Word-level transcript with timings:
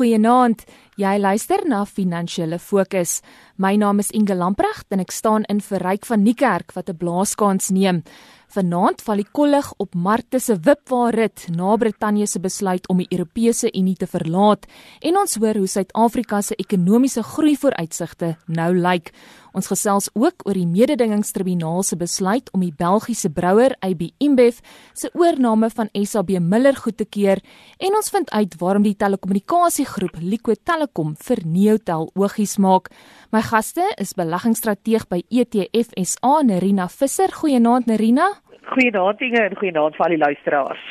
Goeienaand. 0.00 0.62
Jy 0.96 1.18
luister 1.20 1.60
na 1.68 1.82
Finansiële 1.84 2.56
Fokus. 2.58 3.18
My 3.60 3.76
naam 3.76 3.98
is 3.98 4.08
Inge 4.10 4.34
Lamprecht 4.34 4.88
en 4.88 5.02
ek 5.02 5.10
staan 5.12 5.42
in 5.52 5.58
vir 5.60 5.82
Ryk 5.84 6.06
van 6.08 6.22
Niekerk 6.24 6.72
wat 6.72 6.88
'n 6.88 6.96
blaaskans 6.96 7.68
neem. 7.68 8.00
Vanaand 8.50 8.98
val 9.06 9.20
die 9.20 9.28
kollig 9.30 9.68
op 9.78 9.94
Markte 9.94 10.40
se 10.42 10.56
wipwaarrit 10.58 11.44
na 11.54 11.76
Brittanje 11.76 12.26
se 12.26 12.40
besluit 12.40 12.88
om 12.88 12.98
die 12.98 13.06
Europese 13.10 13.70
Unie 13.70 13.94
te 13.94 14.08
verlaat 14.10 14.66
en 15.00 15.18
ons 15.20 15.36
hoor 15.38 15.54
hoe 15.54 15.68
Suid-Afrika 15.70 16.40
se 16.42 16.56
ekonomiese 16.58 17.22
groei 17.22 17.54
vooruitsigte 17.56 18.36
nou 18.46 18.72
lyk. 18.74 19.12
Ons 19.54 19.70
gesels 19.70 20.10
ook 20.14 20.42
oor 20.46 20.54
die 20.54 20.66
mededingingstribunaal 20.66 21.82
se 21.86 21.96
besluit 21.96 22.50
om 22.54 22.64
die 22.64 22.74
Belgiese 22.74 23.30
brouer 23.30 23.76
AB 23.86 24.08
InBev 24.18 24.58
se 24.94 25.10
oorneem 25.14 25.68
van 25.70 25.90
SAB 25.94 26.38
Miller 26.40 26.74
goed 26.74 26.98
te 26.98 27.06
keur 27.06 27.38
en 27.78 27.94
ons 27.94 28.10
vind 28.10 28.30
uit 28.30 28.58
waarom 28.58 28.82
die 28.82 28.96
telekommunikasiegroep 28.98 30.18
Liquid 30.22 30.64
Telecom 30.64 31.14
vir 31.22 31.42
Neotel 31.44 32.10
oogies 32.14 32.58
maak. 32.58 32.90
My 33.30 33.42
gaste 33.50 33.84
is 33.98 34.12
beleggingsstrateeg 34.14 35.08
by 35.10 35.24
ETF 35.26 35.94
SA 36.06 36.34
Nerina 36.46 36.86
Visser. 36.98 37.32
Goeienaand 37.34 37.88
Nerina. 37.90 38.28
Goeienaand 38.70 39.18
dinge 39.18 39.40
en 39.42 39.56
goeienaand 39.58 39.96
vir 39.96 40.06
al 40.06 40.14
die 40.14 40.20
luisteraars. 40.20 40.84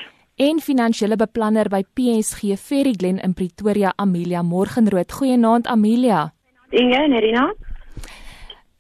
En 0.50 0.60
finansiële 0.64 1.16
beplanner 1.20 1.70
by 1.72 1.82
PSG 1.96 2.58
Ferry 2.60 2.96
Glen 3.00 3.22
in 3.24 3.36
Pretoria 3.38 3.94
Amelia 3.96 4.44
Morgenrood. 4.44 5.12
Goeienaand 5.12 5.72
Amelia. 5.72 6.26
Dinge 6.76 7.06
Nerina. 7.14 7.48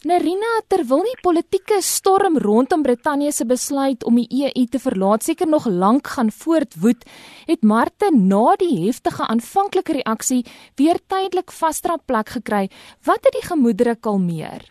Nerina, 0.07 0.47
terwyl 0.71 1.01
die 1.03 1.17
politieke 1.19 1.81
storm 1.83 2.37
rondom 2.39 2.85
Brittanje 2.85 3.33
se 3.35 3.43
besluit 3.43 4.05
om 4.07 4.15
die 4.15 4.45
EU 4.45 4.63
te 4.71 4.79
verlaat 4.79 5.25
seker 5.27 5.49
nog 5.51 5.65
lank 5.67 6.07
gaan 6.07 6.31
voortwoed, 6.31 7.03
het 7.49 7.67
Marte 7.67 8.07
na 8.15 8.55
die 8.61 8.85
heftige 8.85 9.27
aanvanklike 9.27 9.97
reaksie 9.99 10.45
weer 10.79 11.03
tydelik 11.11 11.51
vasdra 11.51 11.99
plek 11.99 12.31
gekry. 12.37 12.69
Wat 13.03 13.27
het 13.27 13.35
die 13.41 13.43
gemoedere 13.43 13.99
kalmeer? 13.99 14.63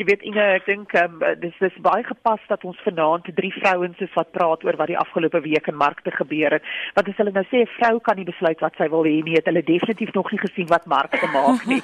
Jy 0.00 0.08
weet 0.08 0.24
Inge, 0.24 0.48
ek 0.56 0.64
dink 0.64 0.96
um, 0.96 1.20
dis 1.44 1.60
dis 1.60 1.80
baie 1.84 2.00
gepas 2.08 2.40
dat 2.48 2.64
ons 2.64 2.84
vanaand 2.88 3.28
drie 3.36 3.52
vrouens 3.60 4.00
is 4.00 4.16
wat 4.16 4.32
praat 4.32 4.64
oor 4.64 4.80
wat 4.80 4.88
die 4.88 4.96
afgelope 4.96 5.44
week 5.44 5.68
in 5.68 5.76
markte 5.76 6.16
gebeur 6.16 6.56
het. 6.56 6.76
Want 6.96 7.12
as 7.12 7.20
hulle 7.20 7.36
nou 7.36 7.44
sê 7.52 7.66
'n 7.68 7.74
vrou 7.76 7.98
kan 8.00 8.16
nie 8.16 8.30
besluit 8.32 8.64
wat 8.64 8.80
sy 8.80 8.88
wil 8.88 9.04
hê 9.04 9.20
nie, 9.20 9.36
het 9.36 9.44
hulle 9.44 9.60
definitief 9.60 10.16
nog 10.16 10.32
nie 10.32 10.40
gesien 10.40 10.72
wat 10.72 10.88
markte 10.88 11.28
maak 11.36 11.66
nie. 11.68 11.82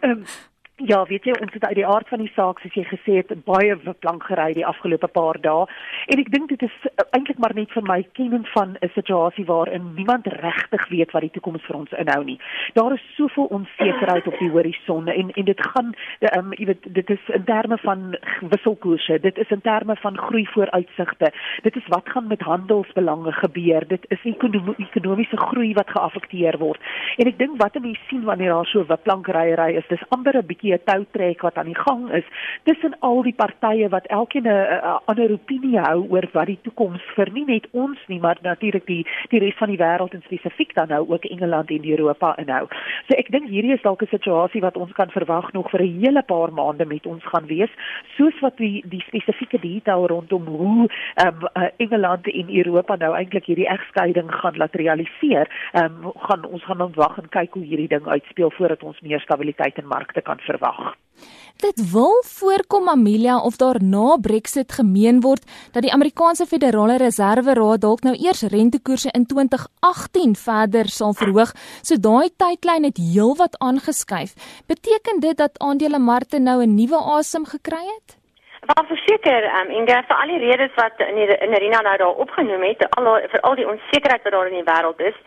um, 0.00 0.24
Ja, 0.86 1.00
weet 1.08 1.24
jy, 1.26 1.32
ons 1.42 1.50
het 1.52 1.64
uit 1.64 1.74
die 1.74 1.86
aard 1.86 2.06
van 2.06 2.20
die 2.22 2.30
saak 2.36 2.60
soos 2.62 2.74
jy 2.78 2.84
gesê 2.86 3.16
het 3.16 3.32
baie 3.48 3.74
beplank 3.82 4.22
gery 4.28 4.52
die 4.54 4.66
afgelope 4.66 5.08
paar 5.10 5.34
dae. 5.42 5.64
En 6.06 6.20
ek 6.22 6.28
dink 6.30 6.52
dit 6.52 6.60
is 6.62 6.76
uh, 6.86 7.02
eintlik 7.16 7.40
maar 7.42 7.50
net 7.56 7.72
vir 7.74 7.82
my 7.82 7.96
kenning 8.14 8.44
van 8.52 8.76
'n 8.78 8.90
situasie 8.94 9.44
waarin 9.48 9.88
niemand 9.96 10.28
regtig 10.30 10.84
weet 10.88 11.10
wat 11.10 11.26
die 11.26 11.32
toekoms 11.34 11.64
vir 11.66 11.76
ons 11.80 11.96
inhou 11.98 12.22
nie. 12.24 12.38
Daar 12.78 12.94
is 12.94 13.02
soveel 13.16 13.50
onsekerheid 13.58 14.26
op 14.30 14.38
die 14.38 14.50
horison 14.54 15.08
en 15.08 15.32
en 15.34 15.44
dit 15.50 15.60
gaan 15.66 15.90
um, 16.38 16.52
jy 16.54 16.66
weet 16.70 16.86
dit 16.94 17.10
is 17.10 17.26
in 17.34 17.44
terme 17.44 17.78
van 17.82 18.14
wisselkoerse, 18.40 19.18
dit 19.18 19.38
is 19.38 19.50
in 19.50 19.60
terme 19.60 19.96
van 19.96 20.16
groei 20.18 20.46
vooruitsigte. 20.46 21.32
Dit 21.62 21.76
is 21.76 21.88
wat 21.88 22.06
gaan 22.06 22.26
met 22.26 22.40
handelsbelange 22.40 23.32
gebeur. 23.32 23.88
Dit 23.88 24.06
is 24.08 24.22
ekonomiese 24.22 25.42
groei 25.50 25.74
wat 25.74 25.90
geaffekteer 25.90 26.58
word. 26.58 26.80
En 27.18 27.26
ek 27.26 27.38
dink 27.38 27.58
wat 27.58 27.74
mense 27.82 28.06
sien 28.06 28.22
wanneer 28.22 28.54
daar 28.54 28.66
so 28.66 28.80
'n 28.80 28.86
beplank 28.86 29.26
ry 29.26 29.54
ry 29.58 29.74
is, 29.74 29.88
dis 29.88 30.08
amper 30.08 30.38
'n 30.38 30.46
bietjie 30.46 30.67
'n 30.72 30.84
toutrek 30.84 31.42
wat 31.42 31.56
aan 31.56 31.70
die 31.72 31.82
gang 31.86 32.10
is 32.12 32.24
tussen 32.64 32.96
al 33.00 33.22
die 33.22 33.34
partye 33.34 33.88
wat 33.88 34.06
elkeen 34.06 34.46
'n 34.46 34.80
ander 35.04 35.30
opinie 35.32 35.78
hou 35.78 36.06
oor 36.10 36.28
wat 36.32 36.46
die 36.46 36.58
toekoms 36.62 37.02
vir 37.16 37.30
nie 37.32 37.44
net 37.44 37.66
ons 37.72 37.98
nie, 38.06 38.20
maar 38.20 38.38
natuurlik 38.42 38.86
die 38.86 39.06
die 39.28 39.40
res 39.40 39.56
van 39.58 39.68
die 39.68 39.78
wêreld 39.78 40.14
en 40.14 40.22
spesifiek 40.22 40.74
dan 40.74 40.88
nou 40.88 41.08
ook 41.08 41.24
Engeland 41.24 41.70
en 41.70 41.90
Europa 41.90 42.36
inhou. 42.36 42.66
So 43.08 43.16
ek 43.16 43.30
dink 43.30 43.48
hierdie 43.48 43.72
is 43.72 43.82
dalk 43.82 44.02
'n 44.02 44.06
situasie 44.10 44.60
wat 44.60 44.76
ons 44.76 44.92
kan 44.92 45.10
verwag 45.10 45.52
nog 45.52 45.70
vir 45.70 45.82
'n 45.82 46.00
hele 46.00 46.22
paar 46.22 46.52
maande 46.52 46.86
met 46.86 47.06
ons 47.06 47.24
gaan 47.24 47.46
wees, 47.46 47.70
soos 48.16 48.40
wat 48.40 48.56
die 48.56 48.84
die 48.86 49.04
spesifieke 49.06 49.58
detail 49.60 50.06
rondom 50.06 50.46
hoe 50.46 50.88
ehm 51.14 51.46
um, 51.54 51.68
Engeland 51.76 52.26
en 52.26 52.56
Europa 52.56 52.96
nou 52.96 53.14
eintlik 53.14 53.44
hierdie 53.44 53.68
egskeiding 53.68 54.32
gaan 54.34 54.56
laat 54.56 54.74
realiseer. 54.74 55.46
Ehm 55.72 56.04
um, 56.04 56.12
gaan 56.16 56.44
ons 56.44 56.64
gaan 56.64 56.94
wag 56.94 57.18
en 57.18 57.28
kyk 57.28 57.54
hoe 57.54 57.64
hierdie 57.64 57.88
ding 57.88 58.06
uitspeel 58.06 58.50
voordat 58.50 58.82
ons 58.82 59.00
meer 59.00 59.20
stabiliteit 59.20 59.78
in 59.78 59.86
markte 59.86 60.20
kan 60.20 60.38
verwag 60.38 60.57
verwag. 60.58 60.96
Dit 61.58 61.90
wil 61.92 62.22
voorkom 62.22 62.88
Amelia 62.88 63.40
of 63.42 63.56
daar 63.56 63.82
na 63.82 64.16
Brexit 64.22 64.72
gemeen 64.72 65.20
word 65.20 65.42
dat 65.72 65.82
die 65.82 65.92
Amerikaanse 65.92 66.46
Federale 66.46 66.96
Reserve 67.02 67.54
Raad 67.58 67.80
dalk 67.82 68.04
nou 68.06 68.14
eers 68.14 68.44
rentekoerse 68.52 69.10
in 69.10 69.26
2018 69.26 70.36
verder 70.38 70.86
sal 70.86 71.16
verhoog. 71.18 71.50
So 71.82 71.98
daai 71.98 72.30
tydlyn 72.38 72.86
het 72.86 73.02
heelwat 73.02 73.58
aangeskuif. 73.58 74.38
Beteken 74.70 75.18
dit 75.20 75.36
dat 75.36 75.58
aandelemarkte 75.58 76.38
nou 76.38 76.62
'n 76.62 76.74
nuwe 76.74 77.00
asem 77.18 77.44
gekry 77.44 77.84
het? 77.96 78.16
Wel 78.70 78.86
verseker, 78.86 79.42
um, 79.58 79.68
en 79.78 79.84
daar 79.84 80.04
vir 80.06 80.16
al 80.16 80.28
die 80.28 80.38
redes 80.38 80.74
wat 80.74 80.94
in 80.98 81.14
die 81.14 81.26
in 81.26 81.54
Arena 81.54 81.80
nou 81.80 81.96
daar 81.96 82.14
opgenoem 82.24 82.62
het, 82.62 82.90
al 82.90 83.04
vir 83.32 83.40
al 83.40 83.54
die 83.54 83.68
onsekerheid 83.68 84.22
wat 84.22 84.32
daar 84.32 84.46
in 84.46 84.58
die 84.62 84.70
wêreld 84.72 85.00
is, 85.00 85.18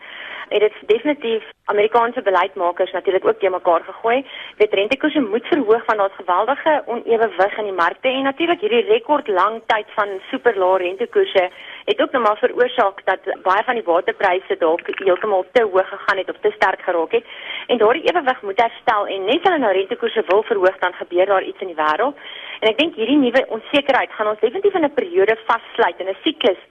het 0.52 0.60
dit 0.60 0.76
definitief 0.86 1.42
Amerikaanse 1.64 2.22
beleidsmakers 2.22 2.92
natuurlik 2.92 3.26
ook 3.26 3.38
te 3.38 3.50
mekaar 3.50 3.82
gegooi. 3.84 4.26
Dit 4.56 4.72
rentekoerse 4.72 5.20
moet 5.20 5.46
verhoog 5.46 5.84
van 5.84 5.96
daardie 5.96 6.12
geweldige 6.20 6.82
onewewig 6.86 7.58
in 7.58 7.64
die 7.64 7.80
markte 7.84 8.08
en 8.08 8.22
natuurlik 8.22 8.60
hierdie 8.60 8.88
rekord 8.94 9.28
lang 9.28 9.60
tyd 9.66 9.86
van 9.94 10.08
super 10.30 10.58
lae 10.58 10.78
rentekoerse 10.78 11.50
het 11.84 12.02
ook 12.02 12.10
nou 12.12 12.22
maar 12.24 12.38
veroorsaak 12.38 13.04
dat 13.04 13.22
baie 13.42 13.64
van 13.64 13.74
die 13.74 13.84
waterpryse 13.84 14.56
dalk 14.58 14.86
heeltemal 15.04 15.44
te 15.52 15.62
hoog 15.62 15.88
gegaan 15.88 16.18
het 16.18 16.30
of 16.30 16.40
te 16.40 16.52
sterk 16.56 16.82
geraak 16.82 17.12
het. 17.12 17.24
En 17.66 17.78
daardie 17.78 18.08
ewewig 18.10 18.42
moet 18.42 18.60
herstel 18.60 19.06
en 19.06 19.24
net 19.24 19.42
hulle 19.42 19.58
nou 19.58 19.72
rentekoerse 19.72 20.24
wil 20.26 20.42
verhoog 20.42 20.78
dan 20.78 20.92
gebeur 20.92 21.26
daar 21.26 21.42
iets 21.42 21.60
in 21.60 21.72
die 21.72 21.80
wêreld. 21.84 22.16
En 22.60 22.68
ek 22.68 22.78
dink 22.78 22.94
hierdie 22.94 23.18
nuwe 23.18 23.46
onsekerheid 23.48 24.12
gaan 24.12 24.30
ons 24.34 24.40
definitief 24.40 24.74
in 24.74 24.84
'n 24.84 24.94
periode 24.94 25.36
vassluit 25.46 26.00
in 26.00 26.08
'n 26.08 26.22
siklus 26.22 26.62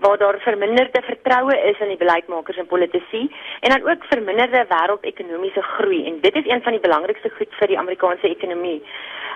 waar 0.00 0.18
daar 0.18 0.38
verminderde 0.38 1.02
vertroue 1.02 1.56
is 1.70 1.80
in 1.80 1.88
die 1.88 1.96
beleidsmakers 2.04 2.56
en 2.56 2.66
politici 2.66 3.22
en 3.60 3.70
dan 3.70 3.90
ook 3.90 4.04
verminderde 4.04 4.66
wêreldekonomiese 4.68 5.62
groei 5.62 6.06
en 6.06 6.20
dit 6.20 6.34
is 6.34 6.46
een 6.46 6.62
van 6.62 6.72
die 6.72 6.80
belangrikste 6.80 7.30
goed 7.36 7.54
vir 7.58 7.66
die 7.66 7.78
Amerikaanse 7.78 8.28
ekonomie. 8.28 8.82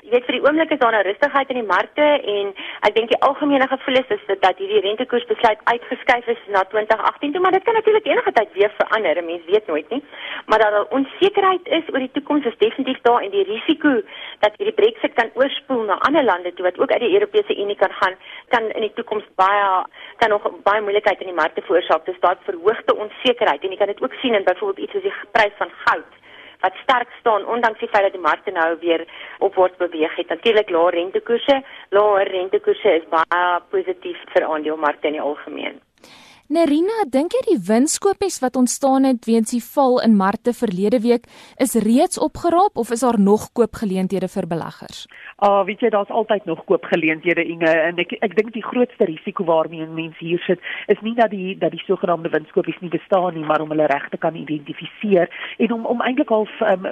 Jy 0.00 0.14
weet 0.14 0.24
vir 0.24 0.36
die 0.38 0.44
oomblik 0.46 0.70
is 0.72 0.78
daar 0.80 0.94
'n 0.96 1.04
rustigheid 1.04 1.50
in 1.52 1.58
die 1.60 1.70
markte 1.70 2.04
en 2.34 2.54
ek 2.88 2.94
dink 2.94 3.08
die 3.12 3.20
algemene 3.20 3.66
gevoel 3.68 3.96
is, 4.00 4.08
is 4.16 4.38
dat 4.40 4.56
hierdie 4.56 4.80
rentekoersbesluit 4.80 5.60
uitgeskuif 5.64 6.26
is 6.26 6.40
na 6.48 6.62
2018 6.72 7.32
toe, 7.32 7.40
maar 7.40 7.52
dit 7.52 7.62
kan 7.62 7.74
natuurlik 7.74 8.06
enige 8.06 8.32
tyd 8.32 8.52
weer 8.52 8.72
verander. 8.78 9.24
Mense 9.24 9.50
weet 9.50 9.66
nooit 9.66 9.88
nie. 9.90 10.02
Maar 10.46 10.58
dat 10.58 10.70
daar 10.70 10.86
onsekerheid 10.98 11.68
is 11.68 11.84
oor 11.92 11.98
die 11.98 12.10
toekoms 12.12 12.44
is 12.44 12.56
definitief 12.58 13.00
daar 13.02 13.22
en 13.22 13.30
die 13.30 13.44
risiko 13.44 13.92
dat 14.38 14.56
hierdie 14.56 14.78
Brexit 14.80 15.12
kan 15.12 15.30
oorspoel 15.34 15.82
na 15.84 15.98
ander 15.98 16.24
lande 16.24 16.52
toe 16.54 16.64
wat 16.64 16.78
ook 16.78 16.92
uit 16.92 17.00
die 17.00 17.12
Europese 17.12 17.56
Unie 17.56 17.76
kan 17.76 17.92
gaan, 17.92 18.14
kan 18.48 18.70
in 18.70 18.80
die 18.80 18.94
toekoms 18.94 19.24
baie 19.34 19.84
kan 20.16 20.30
nog 20.30 20.48
baie 20.62 20.80
moeilikheid 20.80 21.20
in 21.20 21.26
die 21.26 21.40
markte 21.42 21.60
veroorsaak. 21.60 22.04
Dis 22.04 22.20
daar 22.20 22.38
verhoogde 22.44 22.96
onsekerheid 22.96 23.62
en 23.62 23.70
jy 23.70 23.76
kan 23.76 23.92
dit 23.92 24.02
ook 24.02 24.14
sien 24.14 24.34
in 24.34 24.44
byvoorbeeld 24.44 24.78
iets 24.78 24.92
soos 24.92 25.02
die 25.02 25.30
prys 25.32 25.56
van 25.58 25.70
goud 25.84 26.19
wat 26.60 26.80
sterk 26.82 27.10
staan 27.20 27.46
ondanks 27.46 27.80
die 27.80 27.88
feit 27.88 28.02
dat 28.02 28.12
die 28.12 28.26
markte 28.28 28.50
nou 28.50 28.76
weer 28.80 29.06
opwaarts 29.38 29.76
beweeg 29.76 30.16
het. 30.16 30.28
Natuurlik 30.28 30.70
lae 30.70 30.90
rentekoerse, 30.90 31.62
lae 31.88 32.24
rentekoerse 32.24 32.96
is 33.00 33.08
baie 33.12 33.60
positief 33.70 34.18
vir 34.34 34.48
aandelemarkte 34.48 35.06
in 35.06 35.18
die 35.18 35.28
algemeen. 35.32 35.80
Nerina, 36.50 37.04
dink 37.06 37.30
jy 37.30 37.40
die 37.46 37.60
winskoopies 37.62 38.40
wat 38.42 38.56
ontstaan 38.58 39.04
het 39.06 39.22
weens 39.28 39.52
die 39.54 39.60
val 39.62 40.00
in 40.02 40.16
markte 40.18 40.50
verlede 40.50 40.98
week 41.04 41.28
is 41.62 41.76
reeds 41.78 42.18
opgeraap 42.18 42.80
of 42.82 42.88
is 42.90 43.04
daar 43.06 43.20
nog 43.22 43.52
koopgeleenthede 43.54 44.26
vir 44.32 44.48
beleggers? 44.50 45.04
Ah, 45.38 45.60
uh, 45.60 45.64
weet 45.68 45.80
jy, 45.80 45.90
daar's 45.94 46.10
altyd 46.10 46.48
nog 46.50 46.64
koopgeleenthede 46.66 47.44
Inge 47.46 47.70
en 47.70 48.02
ek 48.02 48.16
ek 48.26 48.34
dink 48.34 48.50
die 48.56 48.64
grootste 48.66 49.06
risiko 49.06 49.46
waarmee 49.46 49.86
mense 49.86 50.18
hier 50.18 50.42
sit 50.42 50.58
is 50.90 50.98
nie 51.06 51.14
dat 51.14 51.30
die 51.30 51.54
dat 51.60 51.70
die 51.70 51.84
sogenaamde 51.84 52.34
winskoopies 52.34 52.82
nie 52.82 52.90
bestaan 52.90 53.38
nie, 53.38 53.46
maar 53.46 53.62
om 53.62 53.70
hulle 53.70 53.86
reg 53.86 54.10
te 54.10 54.18
kan 54.18 54.34
identifiseer 54.34 55.30
en 55.62 55.76
om 55.78 55.86
om 55.86 56.02
eintlik 56.02 56.34
al 56.34 56.48
um, 56.66 56.90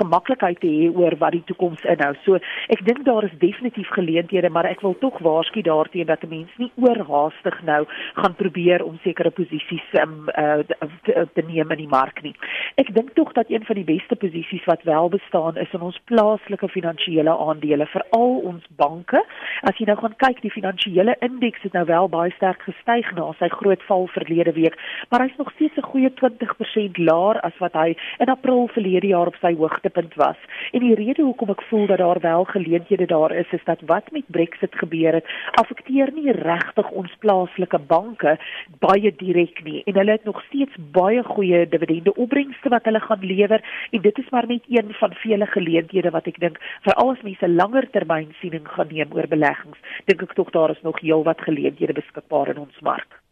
gemaklikheid 0.00 0.60
te 0.64 0.72
hê 0.72 0.88
oor 0.88 1.18
wat 1.20 1.36
die 1.36 1.44
toekoms 1.52 1.84
inhou. 1.84 2.14
So, 2.24 2.40
ek 2.72 2.80
dink 2.88 3.04
daar 3.04 3.28
is 3.28 3.36
definitief 3.44 3.92
geleenthede, 3.92 4.48
maar 4.48 4.72
ek 4.72 4.80
wil 4.80 4.96
tog 5.04 5.20
waarsku 5.20 5.60
daarteenoor 5.60 6.16
dat 6.16 6.24
'n 6.24 6.32
mens 6.32 6.56
nie 6.56 6.72
oorhaastig 6.80 7.62
nou 7.68 7.84
gaan 8.24 8.40
probeer 8.40 8.85
om 8.86 8.98
sekere 9.02 9.30
posisies 9.34 9.84
um, 10.00 10.28
uh, 10.38 10.62
te, 11.06 11.26
te 11.34 11.44
neem 11.46 11.74
in 11.74 11.82
die 11.82 11.90
mark 11.90 12.22
nie. 12.24 12.34
Ek 12.80 12.92
dink 12.94 13.12
tog 13.18 13.32
dat 13.36 13.50
een 13.52 13.64
van 13.66 13.78
die 13.78 13.86
beste 13.88 14.16
posisies 14.16 14.64
wat 14.70 14.82
wel 14.88 15.08
bestaan 15.12 15.56
is 15.60 15.72
in 15.76 15.84
ons 15.86 15.98
plaaslike 16.10 16.68
finansiële 16.72 17.34
aandele, 17.46 17.86
veral 17.92 18.36
ons 18.52 18.64
banke. 18.80 19.22
As 19.68 19.78
jy 19.80 19.88
nou 19.90 19.98
gaan 20.00 20.16
kyk, 20.22 20.42
die 20.44 20.54
finansiële 20.54 21.16
indeks 21.26 21.64
het 21.66 21.76
nou 21.76 21.84
wel 21.88 22.08
baie 22.12 22.32
sterk 22.36 22.62
gestyg 22.68 23.12
na 23.16 23.30
sy 23.40 23.48
groot 23.52 23.82
val 23.88 24.06
verlede 24.14 24.54
week, 24.56 24.76
maar 25.10 25.24
hy's 25.24 25.36
nog 25.40 25.52
steeds 25.54 25.76
'n 25.76 25.90
goeie 25.90 26.10
20% 26.20 26.98
laer 26.98 27.40
as 27.40 27.56
wat 27.58 27.72
hy 27.72 27.96
in 28.18 28.32
April 28.32 28.68
verlede 28.68 29.06
jaar 29.06 29.26
op 29.26 29.36
sy 29.40 29.54
hoogtepunt 29.56 30.14
was. 30.14 30.36
En 30.72 30.80
die 30.80 30.94
rede 30.94 31.22
hoekom 31.22 31.50
ek 31.50 31.62
voel 31.68 31.86
dat 31.86 31.98
daar 31.98 32.20
wel 32.20 32.44
geleenthede 32.44 33.06
daar 33.06 33.32
is, 33.32 33.50
is 33.52 33.64
dat 33.64 33.80
wat 33.86 34.10
met 34.12 34.24
Brexit 34.26 34.74
gebeur 34.74 35.12
het, 35.12 35.26
affekteer 35.50 36.12
nie 36.12 36.32
regtig 36.32 36.90
ons 36.90 37.16
plaaslike 37.18 37.78
banke 37.78 38.38
baie 38.84 39.14
direk 39.16 39.64
nie 39.64 39.82
en 39.86 39.94
hulle 40.02 40.18
het 40.18 40.24
nog 40.24 40.42
steeds 40.48 40.76
baie 40.92 41.22
goeie 41.22 41.64
dividende 41.68 42.14
opbrengs 42.14 42.56
produkte 42.56 42.68
wat 42.68 42.84
hulle 42.84 43.00
gaan 43.00 43.24
lewer 43.24 43.62
en 43.92 44.02
dit 44.02 44.18
is 44.18 44.30
maar 44.30 44.46
net 44.46 44.62
een 44.68 44.92
van 44.92 45.12
vele 45.14 45.46
geleenthede 45.46 46.10
wat 46.10 46.26
ek 46.26 46.40
dink 46.40 46.58
veral 46.82 47.10
as 47.12 47.22
mense 47.22 47.48
langer 47.48 47.88
termyn 47.90 48.34
siening 48.40 48.66
gaan 48.68 48.88
neem 48.90 49.12
oor 49.12 49.28
beleggings 49.28 49.78
dink 50.06 50.22
ek 50.22 50.34
tog 50.34 50.50
daar 50.50 50.70
is 50.70 50.82
nog 50.82 51.00
heelwat 51.00 51.40
geleenthede 51.40 51.92
beskikbaar 51.92 52.48
in 52.48 52.58
ons 52.58 52.80
mark. 52.80 53.25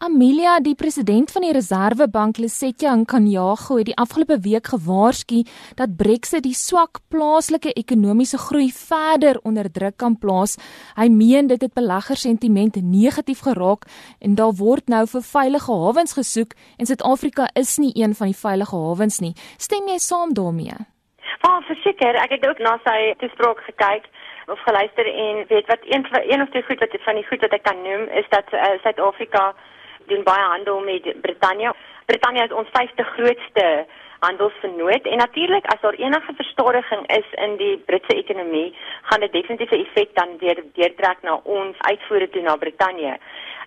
Amelia, 0.00 0.60
die 0.62 0.76
president 0.78 1.32
van 1.34 1.42
die 1.42 1.50
Reserwebank, 1.50 2.38
Lesetja 2.38 2.92
Nkanyago, 2.94 3.80
het 3.80 3.88
die 3.88 3.96
afgelope 3.98 4.36
week 4.44 4.68
gewaarsku 4.70 5.40
dat 5.74 5.96
Brexit 5.98 6.44
die 6.44 6.54
swak 6.54 7.00
plaaslike 7.10 7.72
ekonomiese 7.74 8.38
groei 8.38 8.68
verder 8.70 9.40
onder 9.42 9.66
druk 9.66 9.96
kan 9.98 10.14
plaas. 10.22 10.54
Hy 10.94 11.08
meen 11.10 11.48
dit 11.50 11.64
het 11.66 11.74
beleggersentiment 11.74 12.78
negatief 12.78 13.42
geraak 13.42 13.88
en 14.22 14.36
daar 14.38 14.54
word 14.60 14.86
nou 14.86 15.02
vir 15.10 15.24
veilige 15.32 15.74
hawens 15.82 16.14
gesoek 16.14 16.54
en 16.78 16.86
Suid-Afrika 16.86 17.48
is 17.58 17.72
nie 17.82 17.90
een 17.98 18.14
van 18.14 18.30
die 18.30 18.38
veilige 18.38 18.78
hawens 18.78 19.18
nie. 19.18 19.32
Stem 19.58 19.90
jy 19.90 19.98
saam 19.98 20.30
daarmee? 20.30 20.76
Ja, 21.42 21.50
verseker, 21.66 22.20
ek 22.22 22.36
het 22.36 22.46
ook 22.46 22.62
na 22.62 22.76
sy 22.84 23.16
toespraak 23.18 23.64
gekyk 23.66 24.06
of 24.46 24.62
geluister 24.62 25.10
en 25.10 25.42
weet 25.50 25.66
wat 25.66 25.82
een 25.90 26.06
een 26.30 26.42
of 26.42 26.54
twee 26.54 26.62
goed 26.70 26.78
wat 26.86 26.94
van 27.02 27.18
die 27.18 27.26
goed 27.26 27.42
wat 27.42 27.58
ek 27.58 27.66
kan 27.66 27.82
noem 27.82 28.06
is 28.22 28.30
dat 28.30 28.46
uh, 28.54 28.78
Suid-Afrika 28.86 29.50
doen 30.08 30.24
baie 30.26 30.44
handel 30.54 30.80
met 30.80 31.08
Brittanje. 31.20 31.72
Brittanje 32.06 32.44
is 32.44 32.52
ons 32.52 32.68
vyfde 32.72 33.04
grootste 33.14 33.86
handelsvernoot 34.18 35.06
en 35.06 35.16
natuurlik 35.16 35.66
as 35.66 35.80
daar 35.80 35.94
enige 35.94 36.32
verstadiging 36.34 37.06
is 37.16 37.28
in 37.44 37.56
die 37.56 37.76
Britse 37.86 38.16
ekonomie, 38.16 38.74
gaan 39.02 39.20
dit 39.20 39.32
definitief 39.32 39.70
'n 39.70 39.84
effek 39.84 40.14
dan 40.14 40.38
weer 40.38 40.64
deurtrek 40.72 41.18
na 41.22 41.40
ons 41.44 41.76
uitvoere 41.78 42.28
toe 42.28 42.42
na 42.42 42.56
Brittanje. 42.56 43.18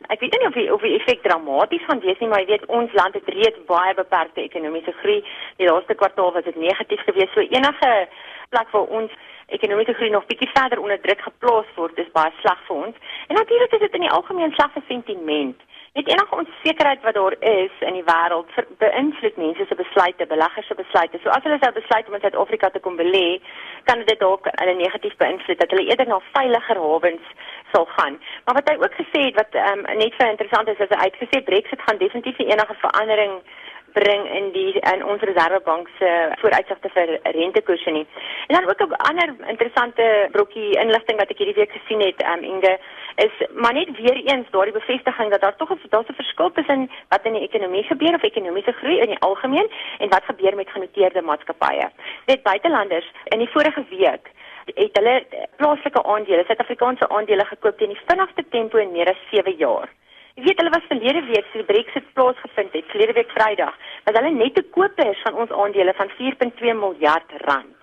Ek 0.08 0.20
weet 0.20 0.38
nie 0.40 0.48
of 0.48 0.54
die 0.54 0.74
of 0.74 0.82
die 0.82 0.96
effek 0.98 1.22
dramaties 1.22 1.86
gaan 1.86 2.00
wees 2.00 2.20
nie, 2.20 2.28
maar 2.30 2.40
jy 2.40 2.46
weet 2.46 2.66
ons 2.66 2.94
land 2.94 3.14
het 3.14 3.28
reeds 3.28 3.66
baie 3.66 3.94
beperkte 3.94 4.42
ekonomiese 4.42 4.92
groei. 4.92 5.24
Die 5.58 5.68
laaste 5.68 5.94
kwartaal 5.94 6.32
was 6.32 6.44
dit 6.44 6.56
negatief 6.56 7.04
geweest. 7.04 7.34
So 7.34 7.40
enige 7.40 8.08
plek 8.50 8.70
waar 8.72 8.90
ons 9.00 9.12
ekonomiese 9.48 9.94
groei 9.94 10.10
nog 10.10 10.26
bietjie 10.26 10.50
verder 10.54 10.80
onder 10.80 11.02
druk 11.02 11.22
geplaas 11.22 11.70
word, 11.76 12.00
is 12.00 12.12
baie 12.12 12.32
sleg 12.40 12.60
vir 12.68 12.76
ons. 12.76 12.96
En 13.28 13.36
natuurlik 13.36 13.74
is 13.74 13.80
dit 13.80 13.94
in 13.94 14.08
die 14.08 14.16
algemeen 14.18 14.52
sleg 14.52 14.72
vir 14.72 14.84
sentiment. 14.88 15.62
Net 15.94 16.08
enige 16.08 16.36
onsekerheid 16.36 17.02
wat 17.02 17.14
daar 17.14 17.36
is 17.40 17.72
in 17.80 17.94
die 17.94 18.06
wêreld 18.08 18.52
beïnvloed 18.80 19.38
mense 19.38 19.66
se 19.68 19.76
besluite, 19.76 20.28
beleggers 20.28 20.68
se 20.68 20.76
besluite. 20.76 21.20
So 21.24 21.30
as 21.36 21.44
hulle 21.44 21.58
sou 21.60 21.72
besluit 21.76 22.08
om 22.08 22.16
in 22.16 22.24
Suid-Afrika 22.24 22.70
te 22.72 22.80
kom 22.86 22.96
belê, 22.96 23.42
kan 23.90 24.04
dit 24.08 24.20
dalk 24.20 24.48
hulle 24.62 24.76
negatief 24.80 25.18
beïnvloed 25.24 25.60
dat 25.60 25.76
hulle 25.76 25.90
eerder 25.90 26.08
na 26.08 26.22
veiliger 26.30 26.80
hawens 26.86 27.34
sal 27.74 27.90
gaan. 27.98 28.16
Maar 28.46 28.58
wat 28.60 28.72
hy 28.72 28.78
ook 28.80 28.96
gesê 29.02 29.26
het 29.26 29.42
wat 29.42 29.60
um, 29.66 29.84
net 30.04 30.16
vir 30.16 30.32
interessant 30.32 30.72
is, 30.72 30.80
is 30.80 30.96
hy 30.96 31.10
uitgesê 31.10 31.44
Brexit 31.52 31.84
gaan 31.84 32.00
definitief 32.00 32.40
enige 32.40 32.80
verandering 32.86 33.36
bring 33.94 34.26
in 34.38 34.52
die 34.52 34.74
in 34.94 35.06
ons 35.06 35.22
reservebank 35.22 35.90
se 36.00 36.10
vooruitsigte 36.42 36.90
vir 36.96 37.20
rentekoerse 37.24 37.92
nie. 37.92 38.06
En 38.48 38.56
dan 38.56 38.70
ook 38.70 38.82
'n 38.82 39.04
ander 39.10 39.36
interessante 39.48 40.28
brokkie 40.32 40.72
inligting 40.84 41.18
wat 41.20 41.30
ek 41.30 41.38
hierdie 41.38 41.60
week 41.62 41.72
gesien 41.72 42.02
het, 42.02 42.24
um, 42.26 42.44
Inge, 42.44 42.80
is 43.16 43.48
maar 43.54 43.74
net 43.74 43.90
weer 43.98 44.18
eens 44.26 44.50
daardie 44.50 44.80
bevestiging 44.80 45.32
dat 45.32 45.42
daar 45.42 45.56
tog 45.56 45.70
'n 45.72 45.80
daar's 45.90 46.08
'n 46.08 46.22
verskil 46.24 46.52
tussen 46.52 46.90
wat 47.10 47.26
in 47.26 47.34
die 47.34 47.48
ekonomie 47.50 47.84
gebeur 47.84 48.16
of 48.16 48.24
ekonomiese 48.24 48.72
groei 48.72 49.00
in 49.00 49.10
die 49.14 49.20
algemeen 49.20 49.72
en 49.98 50.10
wat 50.10 50.24
gebeur 50.24 50.56
met 50.56 50.70
genoteerde 50.70 51.22
maatskappye. 51.22 51.90
Net 52.26 52.44
buitelanders 52.44 53.12
in 53.24 53.40
die 53.40 53.50
vorige 53.50 53.84
week 53.90 54.32
het 54.66 54.98
hulle 54.98 55.26
plaaslike 55.56 56.04
aandele, 56.04 56.44
Suid-Afrikaanse 56.46 57.10
aandele 57.10 57.46
gekoop 57.46 57.78
teen 57.78 57.90
die 57.90 58.06
vinnigste 58.06 58.44
tempo 58.50 58.78
in 58.78 58.92
meer 58.92 59.10
as 59.10 59.18
7 59.32 59.56
jaar. 59.58 59.90
Jy 60.38 60.46
weet 60.46 60.62
hulle 60.62 60.72
was 60.72 60.88
verlede 60.88 61.22
week 61.28 61.48
so 61.52 61.64
Brexit 61.68 62.06
plaasgevind 62.16 62.76
het, 62.78 62.86
verlede 62.94 63.14
week 63.18 63.32
Vrydag, 63.36 63.76
was 64.06 64.16
hulle 64.16 64.32
net 64.32 64.56
te 64.56 64.64
kopers 64.78 65.20
van 65.26 65.40
ons 65.44 65.52
aandele 65.52 65.94
van 65.98 66.12
4.2 66.20 66.76
miljard 66.80 67.34
rand. 67.44 67.76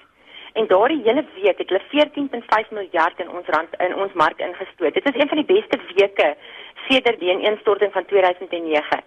En 0.56 0.67
daardie 0.71 1.03
hele 1.05 1.25
week 1.35 1.61
het 1.61 1.69
hulle 1.69 1.83
14.5 1.93 2.73
miljard 2.79 3.21
in 3.21 3.29
ons 3.29 3.53
rand 3.55 3.77
in 3.85 3.95
ons 3.95 4.17
mark 4.23 4.41
ingestoot. 4.41 4.97
Dit 4.97 5.11
is 5.12 5.21
een 5.21 5.29
van 5.29 5.43
die 5.43 5.50
beste 5.53 5.81
weke 5.93 6.31
sedert 6.89 7.21
die 7.21 7.31
ineenstorting 7.35 7.93
van 7.93 8.09
2009. 8.09 9.03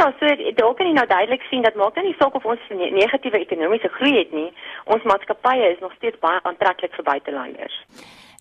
Ja, 0.00 0.08
so 0.18 0.52
dalk 0.60 0.80
kan 0.80 0.88
jy 0.88 0.96
nou 0.96 1.06
duidelik 1.06 1.44
sien 1.50 1.66
dat 1.68 1.76
maak 1.76 2.00
nie 2.00 2.16
saak 2.18 2.34
of 2.34 2.48
ons 2.48 2.70
negatiewe 2.72 3.44
ekonomiese 3.44 3.92
groei 3.98 4.16
het 4.22 4.32
nie, 4.32 4.48
ons 4.84 5.04
maatskappye 5.04 5.74
is 5.74 5.84
nog 5.84 5.92
steeds 6.00 6.18
baie 6.24 6.40
aantreklik 6.48 6.96
vir 6.96 7.12
buitelanders. 7.12 7.76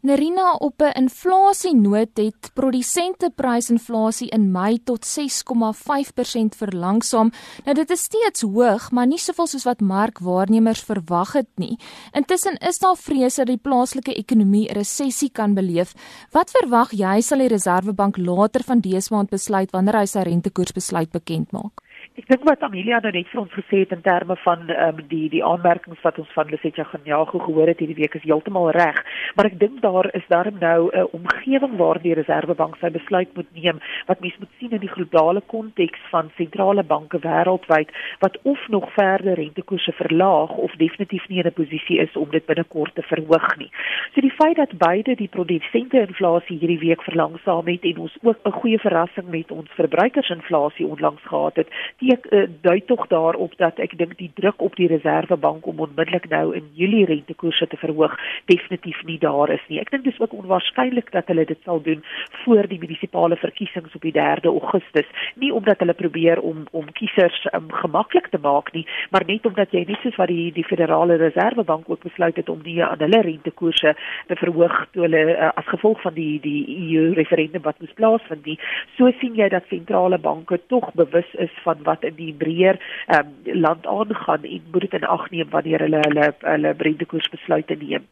Nerina 0.01 0.53
op 0.53 0.81
'n 0.81 0.97
inflasienoot 1.01 2.09
het 2.13 2.51
produsenteprysinflasie 2.53 4.30
in 4.30 4.51
Mei 4.51 4.83
tot 4.83 5.06
6,5% 5.06 6.56
verlangsaam. 6.56 7.31
Nou 7.63 7.75
dit 7.75 7.89
is 7.89 8.03
steeds 8.03 8.42
hoog, 8.42 8.92
maar 8.92 9.07
nie 9.07 9.18
soveel 9.18 9.47
soos 9.47 9.63
wat 9.63 9.80
markwaarnemers 9.80 10.81
verwag 10.81 11.33
het 11.33 11.50
nie. 11.56 11.80
Intussen 12.12 12.57
is 12.57 12.80
daar 12.80 12.97
vrese 12.97 13.36
dat 13.36 13.47
die 13.47 13.57
plaaslike 13.57 14.13
ekonomie 14.13 14.69
'n 14.69 14.74
resessie 14.74 15.30
kan 15.30 15.53
beleef. 15.53 15.94
Wat 16.31 16.51
verwag 16.51 16.92
jy 16.92 17.21
sal 17.21 17.38
die 17.38 17.47
Reserwebank 17.47 18.18
later 18.18 18.63
van 18.63 18.80
dese 18.80 19.13
maand 19.13 19.30
besluit 19.30 19.71
wanneer 19.71 19.97
hy 20.00 20.06
sy 20.06 20.19
rentekoersbesluit 20.19 21.12
bekend 21.12 21.51
maak? 21.51 21.85
Ek 22.16 22.30
dink 22.30 22.46
wat 22.48 22.62
Amelia 22.64 23.02
nou 23.04 23.10
net 23.12 23.28
vir 23.28 23.40
ons 23.42 23.52
gesê 23.52 23.82
het 23.82 23.92
in 23.92 24.00
terme 24.00 24.38
van 24.40 24.62
um, 24.72 25.00
die 25.10 25.26
die 25.34 25.42
aanmerkings 25.44 26.00
wat 26.00 26.16
ons 26.22 26.30
van 26.32 26.48
Lesetja 26.48 26.86
Genjago 26.88 27.42
gehoor 27.44 27.68
het 27.68 27.82
hierdie 27.84 27.98
week 27.98 28.14
is 28.16 28.24
heeltemal 28.24 28.70
reg, 28.72 29.02
maar 29.36 29.50
ek 29.50 29.58
dink 29.60 29.82
daar 29.84 30.08
is 30.16 30.24
daarom 30.32 30.56
nou 30.62 30.88
'n 30.88 30.96
uh, 30.96 31.04
omgewing 31.12 31.76
waar 31.76 32.00
die 32.00 32.14
Reserwebank 32.16 32.78
sy 32.80 32.88
besluit 32.96 33.36
moet 33.36 33.50
neem 33.52 33.82
wat 34.08 34.22
mens 34.24 34.38
moet 34.40 34.54
sien 34.60 34.72
in 34.72 34.80
die 34.80 34.94
globale 34.96 35.42
konteks 35.42 36.00
van 36.14 36.32
sentrale 36.38 36.84
banke 36.84 37.20
wêreldwyd 37.20 37.92
wat 38.24 38.40
of 38.44 38.64
nog 38.70 38.88
verder 38.94 39.36
rentekoerse 39.36 39.92
verlaag 39.92 40.56
of 40.56 40.72
definitief 40.80 41.28
nie 41.28 41.44
in 41.44 41.52
'n 41.52 41.60
posisie 41.60 42.00
is 42.00 42.16
om 42.16 42.32
dit 42.32 42.46
binnekort 42.46 42.96
te 42.96 43.04
verhoog 43.04 43.58
nie. 43.58 43.72
So 44.14 44.22
die 44.22 44.38
feit 44.40 44.56
dat 44.56 44.78
beide 44.78 45.16
die 45.16 45.28
produsente 45.28 46.00
inflasie 46.00 46.58
hierdie 46.60 46.80
week 46.80 47.04
verlangsaam 47.04 47.68
het 47.68 47.84
en 47.84 47.98
ons 47.98 48.18
ook 48.22 48.40
'n 48.46 48.52
goeie 48.52 48.80
verrassing 48.80 49.28
met 49.28 49.52
ons 49.52 49.70
verbruikersinflasie 49.76 50.88
onlangs 50.88 51.22
gehad 51.22 51.56
het, 51.56 51.68
steek 52.06 52.25
uh, 52.31 52.48
dui 52.62 52.81
tog 52.86 53.07
daarop 53.07 53.54
dat 53.57 53.80
ek 53.80 53.98
dink 53.98 54.18
die 54.18 54.31
druk 54.36 54.62
op 54.62 54.75
die 54.75 54.88
Reserwebank 54.88 55.66
om 55.66 55.80
onmiddellik 55.80 56.28
nou 56.30 56.54
in 56.56 56.68
Julie 56.74 57.06
rentekoerse 57.06 57.68
te 57.68 57.78
verhoog 57.78 58.13
definitief 58.46 59.02
nie 59.06 59.18
daar 59.19 59.50
is 59.50 59.63
nie. 59.68 59.80
Ek 59.80 59.92
dink 59.92 60.04
dis 60.06 60.19
ook 60.19 60.34
onwaarskynlik 60.34 61.12
dat 61.12 61.28
hulle 61.28 61.46
dit 61.46 61.60
sal 61.66 61.81
doen 61.81 62.04
voor 62.44 62.68
die 62.68 62.80
munisipale 62.80 63.38
verkiesings 63.42 63.96
op 63.96 64.02
die 64.02 64.13
3de 64.13 64.52
Augustus, 64.52 65.10
nie 65.36 65.52
omdat 65.54 65.80
hulle 65.80 65.94
probeer 65.94 66.42
om 66.42 66.66
om 66.72 66.92
kiesers 66.94 67.48
um, 67.54 67.72
gemaklik 67.72 68.30
te 68.31 68.40
maak 68.42 68.72
nie, 68.74 68.86
maar 69.12 69.25
net 69.28 69.46
omdat 69.46 69.72
jy 69.74 69.86
net 69.88 70.02
soos 70.04 70.18
wat 70.22 70.30
die 70.30 70.52
die 70.54 70.68
Federale 70.68 71.18
Reservebank 71.22 71.90
ook 71.90 72.04
besluit 72.06 72.35
het 72.35 72.50
om 72.50 72.62
nie 72.64 72.81
aan 72.83 73.02
hulle 73.02 73.21
rentekoerse 73.21 73.95
te 74.28 74.40
verhoog 74.40 74.78
toe 74.94 75.06
hulle 75.07 75.24
uh, 75.35 75.52
as 75.56 75.69
gevolg 75.74 76.02
van 76.06 76.14
die 76.14 76.40
die 76.44 76.62
EU 76.85 77.14
referendum 77.18 77.66
wat 77.66 77.80
moes 77.81 77.95
plaasvind 77.97 78.45
nie. 78.45 78.59
So 78.97 79.12
sien 79.19 79.38
jy 79.40 79.50
dat 79.50 79.68
sentrale 79.71 80.19
banke 80.21 80.59
tog 80.68 80.92
bewus 80.94 81.30
is 81.42 81.54
van 81.64 81.81
wat 81.83 81.94
wat 81.95 82.04
in 82.11 82.16
die 82.19 82.33
breër 82.33 82.80
um, 83.16 83.31
land 83.66 83.87
aangaan 83.87 84.44
en 84.44 84.61
moet 84.71 84.94
in 84.94 85.07
ag 85.07 85.30
neem 85.31 85.49
wanneer 85.49 85.80
hulle 85.80 86.02
hulle 86.04 86.33
hulle 86.44 86.73
rentekoers 86.78 87.30
besluite 87.31 87.75
neem. 87.80 88.04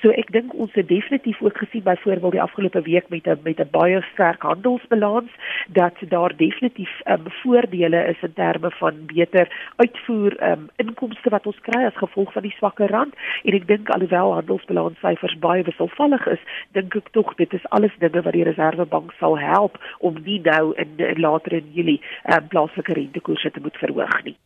So 0.00 0.12
ek 0.12 0.32
dink 0.32 0.54
ons 0.54 0.74
het 0.78 0.88
definitief 0.88 1.40
ook 1.42 1.56
gesien 1.58 1.84
byvoorbeeld 1.86 2.36
die 2.36 2.42
afgelope 2.42 2.82
week 2.82 3.08
met 3.08 3.26
'n 3.26 3.40
met 3.44 3.60
'n 3.60 3.70
baie 3.70 4.02
sterk 4.12 4.42
handelsbalans 4.42 5.30
dat 5.68 5.96
daar 6.08 6.36
definitief 6.36 6.90
um, 7.04 7.24
voordele 7.42 8.04
is 8.06 8.22
in 8.22 8.32
terme 8.32 8.70
van 8.70 8.94
beter 9.06 9.48
uitvoer 9.76 10.50
um, 10.50 10.68
inkomste 10.76 11.30
wat 11.30 11.46
ons 11.46 11.60
kry 11.60 11.84
as 11.84 11.96
gevolg 11.96 12.32
van 12.32 12.42
die 12.42 12.54
swakker 12.56 12.90
rand 12.90 13.14
en 13.44 13.54
ek 13.54 13.66
dink 13.66 13.88
alhoewel 13.88 14.34
handelsbalanssyfers 14.34 15.38
baie 15.38 15.62
wisselvallig 15.62 16.26
is, 16.26 16.42
dink 16.72 16.94
ek 16.96 17.08
tog 17.12 17.34
dit 17.34 17.52
is 17.52 17.68
alles 17.68 17.94
dinge 17.98 18.22
wat 18.22 18.32
die 18.32 18.44
Reserwebank 18.44 19.12
sal 19.18 19.38
help 19.38 19.78
om 19.98 20.16
nie 20.24 20.40
nou 20.40 20.74
in, 20.76 20.98
in 20.98 21.20
later 21.20 21.52
in 21.52 21.70
Julie 21.72 22.00
um, 22.32 22.48
plaaslike 22.48 22.92
rentekoers 22.92 23.29
koerse 23.30 23.54
te 23.54 23.62
moet 23.62 23.82
verhoog 23.82 24.22
nie. 24.26 24.36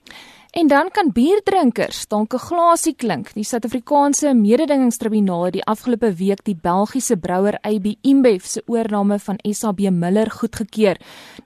En 0.54 0.68
dan 0.70 0.86
kan 0.94 1.08
bierdrinkers 1.10 2.04
dalk 2.06 2.34
'n 2.34 2.38
glasie 2.38 2.94
klink. 2.94 3.32
Die 3.34 3.44
Suid-Afrikaanse 3.44 4.34
Mededingingstribunaal 4.34 5.44
het 5.44 5.52
die 5.52 5.64
afgelope 5.64 6.14
week 6.14 6.44
die 6.44 6.58
Belgiese 6.62 7.16
brouwer 7.16 7.58
AB 7.60 7.86
InBev 8.02 8.44
se 8.44 8.62
oorname 8.66 9.18
van 9.18 9.38
SAB 9.42 9.80
Miller 9.90 10.30
goedgekeur. 10.30 10.96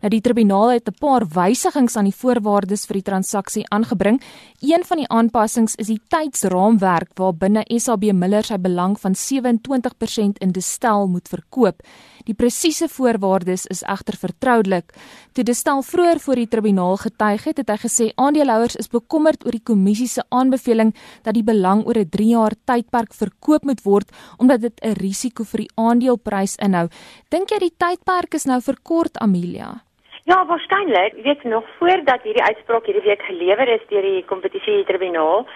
Nou 0.00 0.10
die 0.10 0.20
tribunaal 0.20 0.70
het 0.70 0.88
'n 0.88 0.98
paar 1.00 1.24
wysigings 1.26 1.96
aan 1.96 2.04
die 2.04 2.18
voorwaardes 2.20 2.86
vir 2.86 2.94
die 2.94 3.02
transaksie 3.02 3.64
aangebring. 3.68 4.20
Een 4.60 4.84
van 4.84 4.96
die 4.96 5.08
aanpassings 5.08 5.74
is 5.74 5.86
die 5.86 6.00
tydsraamwerk 6.08 7.10
waarbinne 7.14 7.64
SAB 7.66 8.12
Miller 8.12 8.44
sy 8.44 8.58
belang 8.58 9.00
van 9.00 9.14
27% 9.14 10.38
in 10.38 10.52
Distel 10.52 11.06
moet 11.06 11.28
verkoop. 11.28 11.80
Die 12.28 12.36
presiese 12.36 12.90
voorwaardes 12.92 13.62
is 13.72 13.80
egter 13.88 14.18
vertroulik. 14.20 14.92
Toe 15.32 15.44
Distel 15.48 15.80
vroeër 15.80 16.18
voor 16.20 16.36
die 16.36 16.50
tribunaal 16.52 16.98
getuig 17.00 17.46
het, 17.48 17.62
het 17.62 17.72
hy 17.72 17.76
gesê 17.80 18.08
aandeelhouers 18.20 18.76
is 18.82 18.90
bekommerd 18.92 19.46
oor 19.46 19.56
die 19.56 19.64
kommissie 19.70 20.10
se 20.12 20.24
aanbeveling 20.28 20.92
dat 21.24 21.38
die 21.38 21.46
belang 21.46 21.86
oor 21.88 21.96
'n 21.96 22.10
3 22.12 22.28
jaar 22.28 22.54
tydperk 22.68 23.16
verkoop 23.16 23.64
moet 23.64 23.80
word 23.80 24.12
omdat 24.36 24.60
dit 24.60 24.76
'n 24.84 25.00
risiko 25.00 25.44
vir 25.44 25.60
die 25.64 25.72
aandeleprys 25.76 26.56
inhou. 26.60 26.88
Dink 27.30 27.48
jy 27.50 27.58
die 27.58 27.76
tydperk 27.78 28.34
is 28.34 28.44
nou 28.44 28.60
verkort, 28.60 29.16
Amelia? 29.16 29.80
Ja, 30.24 30.44
waarskynlik. 30.44 31.16
Jy 31.16 31.22
weet 31.22 31.44
nog 31.44 31.64
voordat 31.78 32.22
hierdie 32.22 32.44
uitspraak 32.44 32.84
hierdie 32.84 33.08
week 33.08 33.22
gelewer 33.22 33.68
is 33.68 33.88
deur 33.88 34.02
die 34.02 34.24
kompetisie 34.24 34.84
tribunaal, 34.84 35.46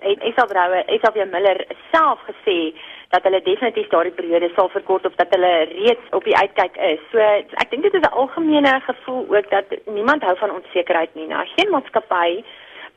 het 0.00 0.22
Esau 0.22 0.46
Brouwer, 0.46 0.82
Esau 0.88 1.26
Miller 1.26 1.66
self 1.92 2.18
gesê 2.26 2.74
dat 3.14 3.22
hulle 3.22 3.42
definitief 3.42 3.88
daardie 3.88 4.12
periode 4.12 4.50
sal 4.54 4.68
verkort 4.68 5.06
of 5.06 5.14
dat 5.14 5.34
hulle 5.34 5.52
reeds 5.72 6.14
op 6.18 6.24
die 6.24 6.36
uitkyk 6.36 6.76
is. 6.76 7.02
So 7.10 7.18
ek 7.62 7.70
dink 7.70 7.82
dit 7.82 7.94
is 7.94 8.06
'n 8.06 8.18
algemene 8.22 8.80
gevoel 8.86 9.26
ook 9.36 9.50
dat 9.50 9.64
niemand 9.84 10.22
hou 10.22 10.36
van 10.36 10.56
onsekerheid 10.58 11.14
nie. 11.14 11.26
Nou, 11.26 11.46
geen 11.56 11.70
maatskappy 11.70 12.44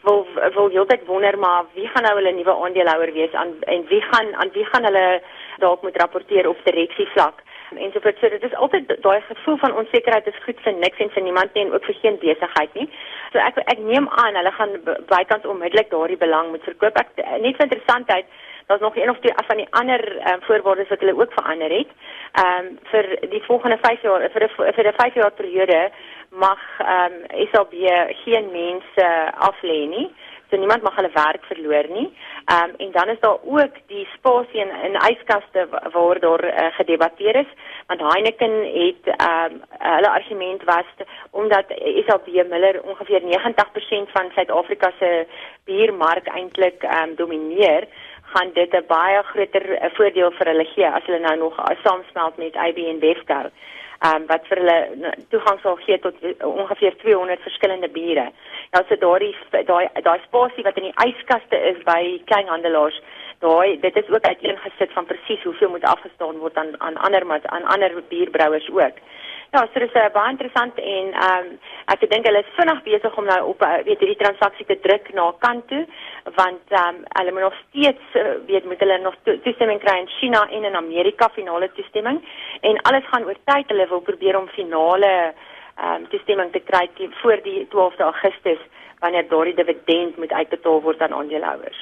wil 0.04 0.28
wil 0.54 0.70
heeltyd 0.70 1.06
wonder 1.06 1.40
maar 1.40 1.66
wie 1.74 1.88
gaan 1.88 2.04
nou 2.04 2.16
hulle 2.16 2.32
nuwe 2.32 2.56
aandeelhouer 2.64 3.12
wees 3.14 3.34
aan 3.34 3.54
en 3.62 3.86
wie 3.88 4.02
gaan 4.02 4.36
aan 4.36 4.50
wie 4.54 4.66
gaan 4.66 4.84
hulle 4.84 5.22
dalk 5.58 5.82
moet 5.82 5.98
rapporteer 5.98 6.48
op 6.48 6.58
direksie 6.64 7.08
vlak 7.08 7.44
en 7.76 7.92
so 7.92 8.00
voort. 8.00 8.18
So 8.20 8.30
dit 8.30 8.44
is 8.44 8.56
altyd 8.56 9.02
daai 9.02 9.22
gevoel 9.22 9.58
van 9.58 9.76
onsekerheid 9.82 10.28
is 10.28 10.44
goed 10.46 10.60
vir 10.66 10.74
niks 10.74 11.00
en 11.04 11.12
vir 11.16 11.24
niemand 11.24 11.54
nie 11.54 11.66
en 11.66 11.74
ook 11.74 11.86
vir 11.86 11.98
geen 12.02 12.18
besigheid 12.22 12.74
nie. 12.74 12.88
So 13.34 13.42
ek 13.44 13.60
ek 13.66 13.80
neem 13.80 14.08
aan 14.24 14.40
hulle 14.40 14.54
gaan 14.58 14.78
bykans 15.12 15.46
onmiddellik 15.46 15.92
daardie 15.92 16.18
belang 16.18 16.50
moet 16.50 16.64
verkoop. 16.64 16.98
Ek 16.98 17.14
net 17.44 17.60
vir 17.60 17.68
interessantheid, 17.68 18.26
daar's 18.70 18.82
nog 18.82 18.96
een 18.96 19.10
of 19.10 19.20
twee 19.20 19.34
van 19.48 19.58
die 19.58 19.68
ander 19.70 20.02
um, 20.32 20.42
voorwaardes 20.42 20.88
wat 20.88 21.00
hulle 21.00 21.20
ook 21.22 21.34
verander 21.34 21.72
het. 21.78 21.88
Ehm 22.32 22.66
um, 22.66 22.80
vir 22.92 23.06
die 23.30 23.44
volgende 23.44 23.78
5 23.82 24.02
jaar 24.02 24.30
vir 24.34 24.44
'n 24.44 24.74
vir 24.74 24.88
'n 24.88 25.00
5 25.02 25.14
jaar 25.14 25.32
periode 25.32 25.92
mag 26.30 26.62
ehm 26.78 27.14
um, 27.14 27.48
SAB 27.52 27.74
geen 28.24 28.52
mense 28.52 29.08
aflê 29.50 29.80
nie. 29.96 30.10
So 30.50 30.58
niemand 30.58 30.82
mag 30.82 30.96
hulle 30.96 31.10
werk 31.14 31.44
verloor 31.46 31.86
nie. 31.90 32.14
Ehm 32.46 32.70
um, 32.70 32.76
en 32.78 32.92
dan 32.92 33.10
is 33.10 33.20
daar 33.20 33.38
ook 33.44 33.74
die 33.88 34.08
spasie 34.14 34.60
in 34.60 34.72
in 34.84 34.96
yskaste 35.12 35.68
waar 35.92 36.20
daar 36.20 36.44
uh, 36.46 36.68
gedebatteer 36.80 37.36
is 37.36 37.52
want 37.88 38.14
Heineken 38.14 38.54
het 38.82 39.04
ehm 39.16 39.54
um, 39.54 39.62
hulle 39.96 40.10
argument 40.10 40.64
was 40.64 40.90
omdat 41.32 41.66
SAB 42.06 42.28
Miller 42.28 42.82
ongeveer 42.84 43.22
90% 43.22 44.12
van 44.16 44.32
Suid-Afrika 44.36 44.92
se 45.00 45.28
biermark 45.64 46.28
eintlik 46.28 46.84
ehm 46.84 47.10
um, 47.10 47.16
domineer 47.16 47.88
gaan 48.34 48.54
dit 48.54 48.74
'n 48.74 48.86
baie 48.88 49.24
groter 49.24 49.66
uh, 49.72 49.90
voordeel 49.98 50.32
vir 50.32 50.48
hulle 50.48 50.68
gee 50.76 50.88
as 50.88 51.06
hulle 51.06 51.20
nou 51.20 51.38
nog 51.38 51.56
saamsmelt 51.84 52.38
met 52.38 52.56
IB 52.56 52.78
en 52.78 53.00
Wescar 53.00 53.52
um, 54.06 54.26
wat 54.30 54.48
vir 54.50 54.62
hulle 54.62 54.78
nou, 55.04 55.14
toegang 55.34 55.60
sal 55.64 55.78
gee 55.84 56.00
tot 56.04 56.18
uh, 56.24 56.34
ongeveer 56.48 56.98
200 57.04 57.44
verskillende 57.48 57.90
biere. 57.96 58.30
Nou 58.74 58.84
so 58.88 59.00
daai 59.02 59.34
daai 59.68 59.88
daai 60.06 60.20
spasie 60.26 60.66
wat 60.68 60.78
in 60.80 60.90
die 60.90 60.98
yskaste 61.08 61.60
is 61.72 61.80
by 61.88 62.02
kleinhandelaars, 62.32 63.00
daai 63.44 63.80
dit 63.84 64.02
is 64.02 64.12
ook 64.14 64.28
uiteengesit 64.28 64.96
van 64.96 65.10
presies 65.10 65.44
hoeveel 65.48 65.74
moet 65.76 65.88
afgestaan 65.88 66.42
word 66.44 66.58
aan 66.58 66.76
aan 66.78 67.00
ander 67.08 67.26
aan 67.30 67.68
ander 67.76 68.02
bierbrouers 68.10 68.70
ook. 68.70 69.04
Ja, 69.52 69.64
so 69.74 69.82
dis 69.82 69.96
uh, 69.98 70.04
baie 70.14 70.30
interessant 70.30 70.76
en 70.78 71.08
ehm 71.10 71.46
um, 71.46 71.54
ek 71.90 72.04
dink 72.12 72.28
hulle 72.30 72.42
is 72.44 72.50
vinnig 72.54 72.84
besig 72.86 73.16
om 73.18 73.26
nou 73.26 73.38
op 73.50 73.64
uh, 73.66 73.80
weet 73.88 74.04
hierdie 74.04 74.20
transaksie 74.20 74.66
te 74.70 74.76
druk 74.84 75.08
na 75.18 75.24
kant 75.46 75.66
toe 75.72 75.80
want 76.36 76.76
ehm 76.76 77.00
um, 77.00 77.00
hulle 77.18 77.34
moet 77.34 77.46
nog 77.48 77.56
steeds 77.64 78.20
uh, 78.22 78.36
weet 78.52 78.68
moet 78.70 78.84
hulle 78.86 79.00
nog 79.02 79.18
to 79.26 79.34
toestemming 79.48 79.82
kry 79.82 79.96
in 80.04 80.12
China 80.20 80.44
en 80.58 80.70
in 80.70 80.78
Amerika 80.78 81.32
finale 81.34 81.72
toestemming. 81.80 82.22
En 82.62 82.78
alles 82.92 83.10
gaan 83.10 83.26
oor 83.26 83.42
tyd. 83.50 83.74
Hulle 83.74 83.90
wil 83.90 84.06
probeer 84.12 84.38
om 84.38 84.54
finale 84.60 85.14
ehm 85.18 85.96
um, 85.96 86.08
toestemming 86.14 86.52
te 86.54 86.62
kry 86.70 86.86
voor 87.24 87.42
die 87.50 87.66
12de 87.74 88.06
Augustus 88.12 88.62
wanneer 89.00 89.28
daardie 89.30 89.56
dividend 89.56 90.18
moet 90.18 90.32
uitbetaal 90.32 90.82
word 90.82 91.02
aan 91.02 91.14
aandeelhouers. 91.14 91.80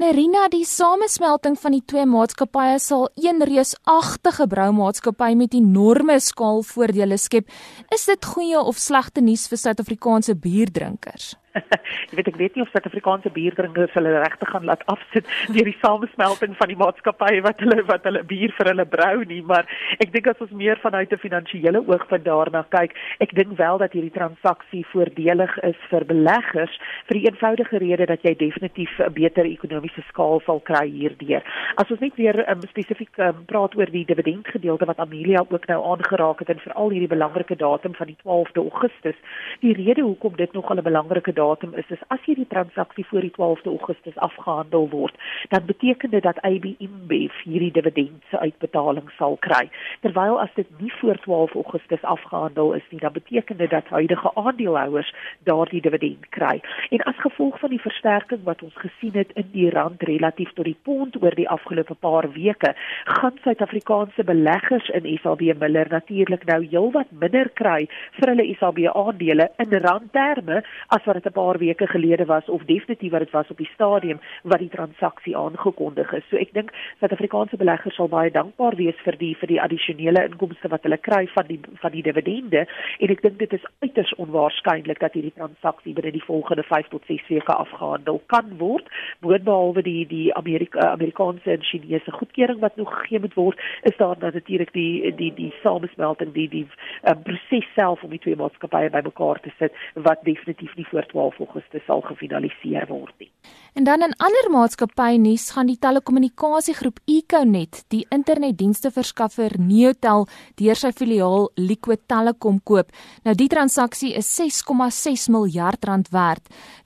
Nerina, 0.00 0.46
die 0.48 0.64
samesmelting 0.64 1.58
van 1.60 1.76
die 1.76 1.84
twee 1.92 2.06
maatskappye 2.06 2.78
sal 2.78 3.08
een 3.20 3.42
reusagtige 3.44 4.46
broumaatskappy 4.46 5.34
met 5.34 5.54
enorme 5.54 6.20
skaalvoordele 6.20 7.18
skep. 7.20 7.50
Is 7.94 8.06
dit 8.08 8.32
goeie 8.34 8.60
of 8.60 8.80
slegte 8.80 9.20
nuus 9.24 9.48
vir 9.50 9.64
Suid-Afrikaanse 9.64 10.36
bierdrinkers? 10.40 11.34
jy 12.10 12.18
weet 12.18 12.28
ek 12.30 12.38
weet 12.38 12.56
nie 12.56 12.62
of 12.62 12.70
Suid-Afrikaanse 12.70 13.32
bierdrinkers 13.34 13.94
hulle 13.96 14.12
regtig 14.22 14.50
gaan 14.52 14.66
laat 14.68 14.84
afsit 14.92 15.26
deur 15.54 15.68
die 15.68 15.76
samesmelting 15.82 16.54
van 16.58 16.70
die 16.70 16.78
maatskappye 16.78 17.42
wat 17.46 17.62
hulle 17.64 17.82
wat 17.88 18.06
hulle 18.06 18.22
bier 18.30 18.54
vir 18.58 18.70
hulle 18.70 18.86
brou 18.92 19.24
nie, 19.30 19.40
maar 19.46 19.68
ek 19.98 20.12
dink 20.14 20.30
as 20.30 20.42
ons 20.44 20.54
meer 20.62 20.78
vanuit 20.84 21.12
'n 21.12 21.22
finansiële 21.24 21.82
oogpunt 21.82 22.26
daarna 22.28 22.62
kyk, 22.76 22.94
ek 23.26 23.34
dink 23.38 23.56
wel 23.58 23.82
dat 23.82 23.96
hierdie 23.96 24.14
transaksie 24.14 24.84
voordelig 24.92 25.56
is 25.66 25.78
vir 25.90 26.06
beleggers 26.50 26.78
vir 27.08 27.18
die 27.18 27.26
eenvoudige 27.28 27.78
rede 27.78 28.06
dat 28.06 28.22
jy 28.22 28.34
definitief 28.36 28.90
'n 28.98 29.12
beter 29.12 29.44
ekonomiese 29.44 30.02
skaal 30.08 30.40
sal 30.44 30.60
kry 30.60 30.88
hierdeur. 30.90 31.42
As 31.76 31.90
ons 31.90 32.00
net 32.00 32.14
weer 32.16 32.48
um, 32.48 32.60
spesifiek 32.68 33.18
um, 33.18 33.44
praat 33.46 33.76
oor 33.76 33.86
die 33.86 34.04
dividendgedeelte 34.04 34.86
wat 34.86 34.98
Amelia 34.98 35.44
ook 35.48 35.66
nou 35.66 35.80
aangeraak 35.84 36.38
het 36.38 36.48
en 36.48 36.58
veral 36.58 36.90
hierdie 36.90 37.08
belangrike 37.08 37.56
datum 37.56 37.94
van 37.94 38.06
die 38.06 38.16
12de 38.24 38.60
Augustus, 38.60 39.16
die 39.60 39.74
rede 39.74 40.02
hoekom 40.02 40.36
dit 40.36 40.52
nog 40.52 40.70
'n 40.70 40.82
belangrike 40.82 41.32
datum 41.32 41.74
is 41.74 41.90
is 41.90 42.02
as 42.08 42.20
hierdie 42.24 42.46
transaksie 42.46 43.06
voor 43.06 43.20
die 43.20 43.32
12de 43.32 43.70
Augustus 43.70 44.16
afgehandel 44.16 44.88
word, 44.88 45.14
dan 45.48 45.64
beteken 45.66 46.10
dit 46.10 46.22
dat 46.22 46.40
AB 46.42 46.64
InBev 46.78 47.32
hierdie 47.44 47.72
dividendse 47.72 48.38
uitbetaling 48.38 49.10
sal 49.16 49.36
kry. 49.36 49.70
Terwyl 50.00 50.40
as 50.40 50.50
dit 50.54 50.66
nie 50.78 50.92
voor 51.00 51.16
12 51.16 51.54
Augustus 51.54 52.02
afgehandel 52.02 52.72
is 52.72 52.86
nie, 52.90 53.00
dan 53.00 53.12
beteken 53.12 53.56
dit 53.56 53.70
dat 53.70 53.86
huidige 53.86 54.30
aandeelhouers 54.34 55.14
daardie 55.44 55.80
dividend 55.80 56.28
kry. 56.40 56.56
En 56.90 57.04
as 57.10 57.18
gevolg 57.24 57.58
van 57.60 57.72
die 57.74 57.82
versterking 57.82 58.42
wat 58.48 58.62
ons 58.64 58.76
gesien 58.80 59.16
het 59.18 59.32
in 59.40 59.48
die 59.52 59.68
rand 59.70 60.02
relatief 60.08 60.52
tot 60.56 60.68
die 60.68 60.78
pond 60.88 61.18
oor 61.22 61.36
die 61.36 61.48
afgelope 61.48 61.94
paar 61.94 62.28
weke, 62.34 62.72
gaan 63.20 63.36
Suid-Afrikaanse 63.44 64.24
beleggers 64.24 64.88
in 64.96 65.08
SAB 65.22 65.42
Miller 65.60 65.88
natuurlik 65.90 66.46
nou 66.48 66.60
heelwat 66.64 67.12
minder 67.22 67.50
kry 67.60 67.86
vir 68.18 68.32
hulle 68.32 68.48
SAB 68.58 68.82
aandele 68.92 69.50
in 69.62 69.76
randterme 69.84 70.62
as 70.88 71.04
wat 71.06 71.20
dit 71.20 71.26
'n 71.26 71.38
paar 71.40 71.58
weke 71.58 71.86
gelede 71.86 72.26
was 72.26 72.48
of 72.48 72.64
definitief 72.64 73.12
wat 73.12 73.24
dit 73.26 73.32
was 73.32 73.50
op 73.50 73.58
die 73.58 73.70
stadium 73.74 74.20
wat 74.42 74.58
die 74.58 74.68
transaksie 74.68 75.36
aangekondig 75.36 76.12
is. 76.12 76.24
So 76.30 76.36
ek 76.36 76.52
dink 76.52 76.70
Suid-Afrikaanse 77.00 77.56
beleggers 77.56 77.94
sal 77.94 78.08
baie 78.08 78.30
dankbaar 78.30 78.76
wees 78.76 78.96
vir 79.04 79.16
die 79.18 79.34
vir 79.40 79.48
die 79.48 79.60
addisionele 79.60 80.24
inkomste 80.24 80.68
wat 80.68 80.82
hulle 80.82 80.98
kry 80.98 81.26
van 81.34 81.46
die 81.46 81.60
van 81.82 81.92
die 81.92 82.02
dividende 82.02 82.66
en 82.98 83.10
ek 83.10 83.22
dink 83.22 83.38
dit 83.38 83.52
is 83.52 83.66
uiters 83.80 84.14
onwaarskynlik 84.14 85.00
dat 85.00 85.12
hierdie 85.12 85.36
transaksie 85.36 85.94
binne 85.94 86.12
die 86.12 86.24
volgende 86.30 86.62
5 86.62 86.88
tot 86.94 87.02
6 87.06 87.28
weke 87.28 87.54
afgehandel 87.64 88.20
kan 88.32 88.52
word. 88.58 88.86
Boonbehalwe 89.24 89.82
die 89.82 90.06
die 90.06 90.28
Amerika 90.40 90.90
Amerikaanse 90.94 91.50
en 91.56 91.64
Chinese 91.70 92.12
goedkeuring 92.18 92.60
wat 92.64 92.76
nog 92.76 92.92
gegee 92.98 93.20
moet 93.24 93.34
word, 93.34 93.58
is 93.90 93.96
daar 94.02 94.16
natuurlik 94.20 94.72
die 94.72 95.14
die 95.22 95.32
die 95.34 95.52
samesmelting 95.62 96.32
die 96.38 96.48
die 96.56 96.66
um, 97.10 97.22
proses 97.26 97.66
self 97.78 98.04
om 98.06 98.14
die 98.14 98.22
twee 98.22 98.38
maatskappye 98.42 98.92
bymekaar 98.94 99.40
te 99.46 99.52
sit 99.58 99.74
wat 100.08 100.22
definitief 100.28 100.76
nie 100.78 100.86
voor 100.92 101.06
12 101.14 101.42
Augustus 101.46 101.84
sal 101.88 102.04
gefinaliseer 102.12 102.86
word 102.92 103.14
nie. 103.18 103.30
En 103.78 103.84
dan 103.84 104.02
in 104.06 104.16
ander 104.26 104.50
maatskappy 104.50 105.16
nuus 105.22 105.50
gaan 105.54 105.70
die 105.70 105.78
telekommunikasiegroep 105.78 107.02
Econet 107.16 107.82
die 107.94 108.04
internetdienste 108.16 108.90
verskaffer 108.94 109.54
Neotel 109.58 110.26
deur 110.62 110.78
sy 110.78 110.92
filiaal 111.02 111.50
Liquid 111.58 112.06
Telecom 112.10 112.58
koop. 112.66 112.90
Nou 113.26 113.34
die 113.38 113.48
transaksie 113.50 114.14
is 114.18 114.30
6,6 114.38 115.30
miljard 115.34 115.84
rand 115.90 116.10
werd. 116.14 116.19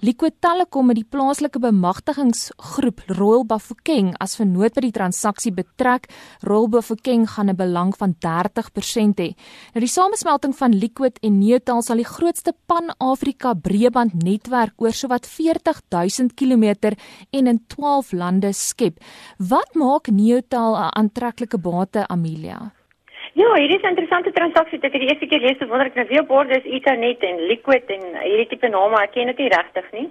Liquid 0.05 0.35
Telecom 0.41 0.91
het 0.91 0.99
die 0.99 1.07
plaaslike 1.09 1.61
bemagtigingsgroep 1.63 3.01
Royal 3.19 3.45
Bafokeng 3.49 4.13
as 4.21 4.37
vennoot 4.37 4.75
by 4.77 4.83
die 4.85 4.93
transaksie 4.95 5.53
betrek. 5.55 6.09
Royal 6.45 6.69
Bafokeng 6.69 7.27
gaan 7.35 7.51
'n 7.51 7.57
belang 7.57 7.95
van 7.97 8.15
30% 8.19 9.19
hê. 9.19 9.35
Nou 9.75 9.81
die 9.81 9.89
samesmelting 9.89 10.55
van 10.55 10.73
Liquid 10.73 11.19
en 11.23 11.39
Neotel 11.39 11.83
sal 11.83 11.97
die 11.97 12.13
grootste 12.17 12.53
pan-Afrika 12.67 13.55
breëbandnetwerk 13.55 14.75
oor 14.77 14.93
sowat 14.93 15.27
40 15.27 15.81
000 15.91 16.29
km 16.35 16.95
en 17.31 17.47
in 17.47 17.65
12 17.67 18.13
lande 18.13 18.53
skep. 18.53 18.99
Wat 19.39 19.75
maak 19.75 20.09
Neotel 20.09 20.77
'n 20.77 20.91
aantreklike 20.93 21.59
bate, 21.59 22.07
Amelia? 22.09 22.73
Ja, 23.35 23.49
hierdie 23.59 23.77
is 23.77 23.83
'n 23.83 23.95
interessante 23.95 24.31
transaksie. 24.33 24.79
Dit 24.79 24.95
is 24.95 25.01
die 25.01 25.09
eerste 25.09 25.27
keer 25.27 25.41
lees 25.41 25.59
ek 25.59 25.69
wonder 25.69 25.87
ek 25.87 25.95
nou 25.95 26.07
weer 26.07 26.27
borde 26.27 26.55
is 26.55 26.71
Ethernet 26.77 27.23
en 27.23 27.47
Liquid 27.51 27.91
en 27.91 28.03
hierdie 28.23 28.47
tipe 28.47 28.69
name 28.69 28.95
ek 29.03 29.13
ken 29.13 29.27
dit 29.27 29.39
nie 29.39 29.49
regtig 29.49 29.89
nie. 29.93 30.09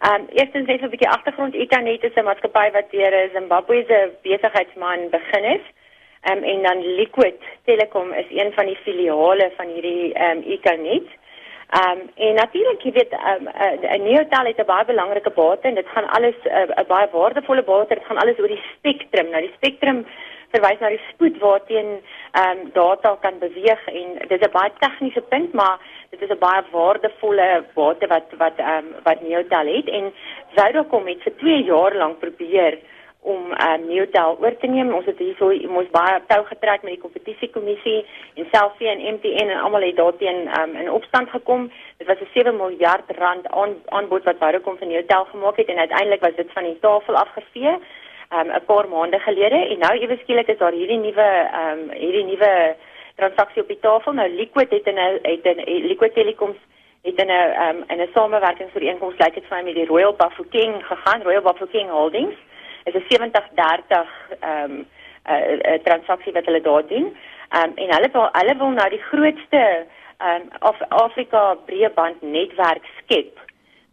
Ehm 0.00 0.14
um, 0.14 0.26
eerstens 0.38 0.66
net 0.66 0.82
'n 0.82 0.90
bietjie 0.90 1.08
agtergrond 1.08 1.54
Ethernet 1.54 2.02
is 2.04 2.16
'n 2.16 2.24
maatskappy 2.24 2.72
wat 2.72 2.90
deur 2.90 3.14
'n 3.14 3.30
Zimbabwese 3.34 3.98
besigheidsman 4.22 5.10
begin 5.10 5.44
is. 5.44 5.64
Ehm 6.26 6.38
um, 6.38 6.42
en 6.42 6.62
dan 6.62 6.78
Liquid 6.96 7.38
Telecom 7.64 8.12
is 8.12 8.26
een 8.30 8.52
van 8.52 8.66
die 8.66 8.78
filiale 8.82 9.52
van 9.56 9.68
hierdie 9.68 10.12
ehm 10.12 10.38
um, 10.38 10.42
Ethernet. 10.42 11.08
Ehm 11.78 11.90
um, 11.90 12.10
en 12.16 12.34
natuurlik 12.34 12.82
jy 12.82 12.92
weet 12.92 13.12
ehm, 13.12 13.44
'n 13.44 13.94
um, 13.94 14.02
neotel 14.02 14.46
het 14.46 14.58
'n 14.58 14.66
baie 14.66 14.84
belangrike 14.84 15.30
bate 15.30 15.68
en 15.68 15.74
dit 15.74 15.86
gaan 15.94 16.08
alles 16.10 16.38
eh, 16.42 16.66
'n 16.66 16.80
uh, 16.80 16.86
baie 16.86 17.08
waardevolle 17.12 17.62
bate, 17.62 17.94
dit 17.94 18.04
gaan 18.04 18.18
alles 18.18 18.38
oor 18.38 18.48
die 18.48 18.64
spektrum. 18.74 19.30
Nou 19.30 19.42
die 19.42 19.54
spektrum 19.56 20.06
verwys 20.54 20.80
na 20.80 20.92
die 20.94 21.02
spoed 21.10 21.38
waarteen 21.42 21.90
ehm 21.98 22.62
um, 22.62 22.70
data 22.78 23.16
kan 23.20 23.38
beweeg 23.42 23.82
en 24.00 24.08
dit 24.28 24.38
is 24.38 24.46
'n 24.46 24.56
baie 24.58 24.72
tegniese 24.78 25.22
punt, 25.34 25.52
maar 25.52 25.78
dit 26.10 26.22
is 26.22 26.30
'n 26.30 26.44
baie 26.48 26.62
waardevolle 26.70 27.64
bate 27.74 28.06
wat 28.06 28.28
wat 28.38 28.56
ehm 28.58 28.86
um, 28.86 28.88
wat 29.04 29.22
neotel 29.22 29.66
het 29.76 29.88
en 29.88 30.12
Vodacom 30.56 31.06
het 31.06 31.22
vir 31.22 31.36
2 31.36 31.62
jaar 31.62 31.94
lank 31.94 32.18
probeer 32.18 32.78
om 33.24 33.52
um, 33.52 33.86
Newtel 33.88 34.36
oor 34.40 34.56
te 34.60 34.66
neem. 34.66 34.92
Ons 34.94 35.06
het 35.08 35.18
hierso 35.18 35.48
ons 35.50 35.90
baie 35.90 36.20
tou 36.28 36.42
getrek 36.44 36.82
met 36.84 36.92
die 36.94 37.04
kompetisiekommissie 37.04 38.04
en 38.34 38.48
Selfie 38.52 38.88
en 38.88 39.04
MTN 39.14 39.48
en 39.54 39.62
almal 39.64 39.86
het 39.88 39.96
daarteen 39.96 40.48
um, 40.60 40.76
in 40.76 40.90
opstand 40.90 41.30
gekom. 41.30 41.70
Dit 41.98 42.06
was 42.06 42.20
'n 42.20 42.32
7 42.34 42.56
miljard 42.56 43.10
rand 43.18 43.48
aan 43.48 43.74
aanbod 43.88 44.24
wat 44.24 44.40
Vodacom 44.42 44.76
vir 44.78 44.86
Newtel 44.86 45.24
gemaak 45.24 45.56
het 45.56 45.68
en 45.68 45.78
uiteindelik 45.78 46.20
was 46.20 46.36
dit 46.36 46.52
van 46.52 46.64
die 46.64 46.78
tafel 46.80 47.16
afgevee 47.16 47.78
um, 48.30 48.48
'n 48.50 48.64
paar 48.66 48.88
maande 48.88 49.18
gelede 49.18 49.60
en 49.68 49.78
nou 49.78 49.94
ewe 49.98 50.16
skielik 50.22 50.48
is 50.48 50.58
daar 50.58 50.72
hierdie 50.72 50.98
nuwe 50.98 51.28
um, 51.62 51.90
hierdie 51.90 52.24
nuwe 52.24 52.76
transaksie 53.16 53.62
op 53.62 53.68
die 53.68 53.80
tafel. 53.80 54.12
Nou 54.12 54.28
Liquid 54.28 54.70
het 54.70 54.86
in 54.86 54.98
'n 54.98 55.18
het 55.22 55.44
in 55.44 55.86
Liquid 55.86 56.14
Telecoms 56.14 56.56
het 57.02 57.18
in 57.18 57.30
'n 57.30 57.52
um, 57.66 57.84
in 57.86 58.00
'n 58.00 58.10
samewerkingsooreenkoms 58.14 59.18
lyk 59.18 59.34
dit 59.34 59.46
vir 59.48 59.56
my 59.56 59.62
met 59.64 59.74
die 59.74 59.86
Royal 59.86 60.12
Bafokeng 60.12 60.86
gegaan, 60.86 61.22
Royal 61.22 61.42
Bafokeng 61.42 61.90
Holdings 61.90 62.36
is 62.84 62.94
'n 62.94 63.04
70-30 63.08 64.08
ehm 64.40 64.70
um, 64.70 64.86
'n 65.24 65.32
uh, 65.32 65.72
uh, 65.72 65.78
transaksie 65.82 66.32
wat 66.32 66.44
hulle 66.44 66.60
daar 66.60 66.86
doen. 66.86 67.16
Um, 67.56 67.72
en 67.74 67.94
hulle 67.94 68.08
wil 68.12 68.28
hulle 68.32 68.56
wil 68.56 68.68
nou 68.68 68.88
die 68.88 69.02
grootste 69.10 69.86
um, 70.18 70.48
of 70.60 70.80
Afrika 70.88 71.54
breëband 71.66 72.22
netwerk 72.22 72.84
skep. 72.98 73.43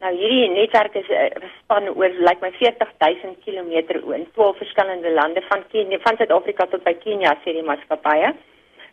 Nou 0.01 0.09
hierdie 0.17 0.47
netwerk 0.49 0.95
is 0.97 1.09
uh, 1.13 1.27
span 1.59 1.85
oor 1.91 2.09
lyk 2.09 2.23
like 2.25 2.41
my 2.41 2.49
40000 2.57 3.35
km 3.45 3.73
in 4.15 4.23
12 4.33 4.57
verskillende 4.57 5.11
lande 5.13 5.43
van 5.49 5.61
Kenia, 5.69 5.99
van 6.01 6.17
Suid-Afrika 6.17 6.65
tot 6.71 6.81
by 6.87 6.95
Kenia 7.03 7.35
sê 7.43 7.53
die 7.53 7.65
maatskappye. 7.67 8.31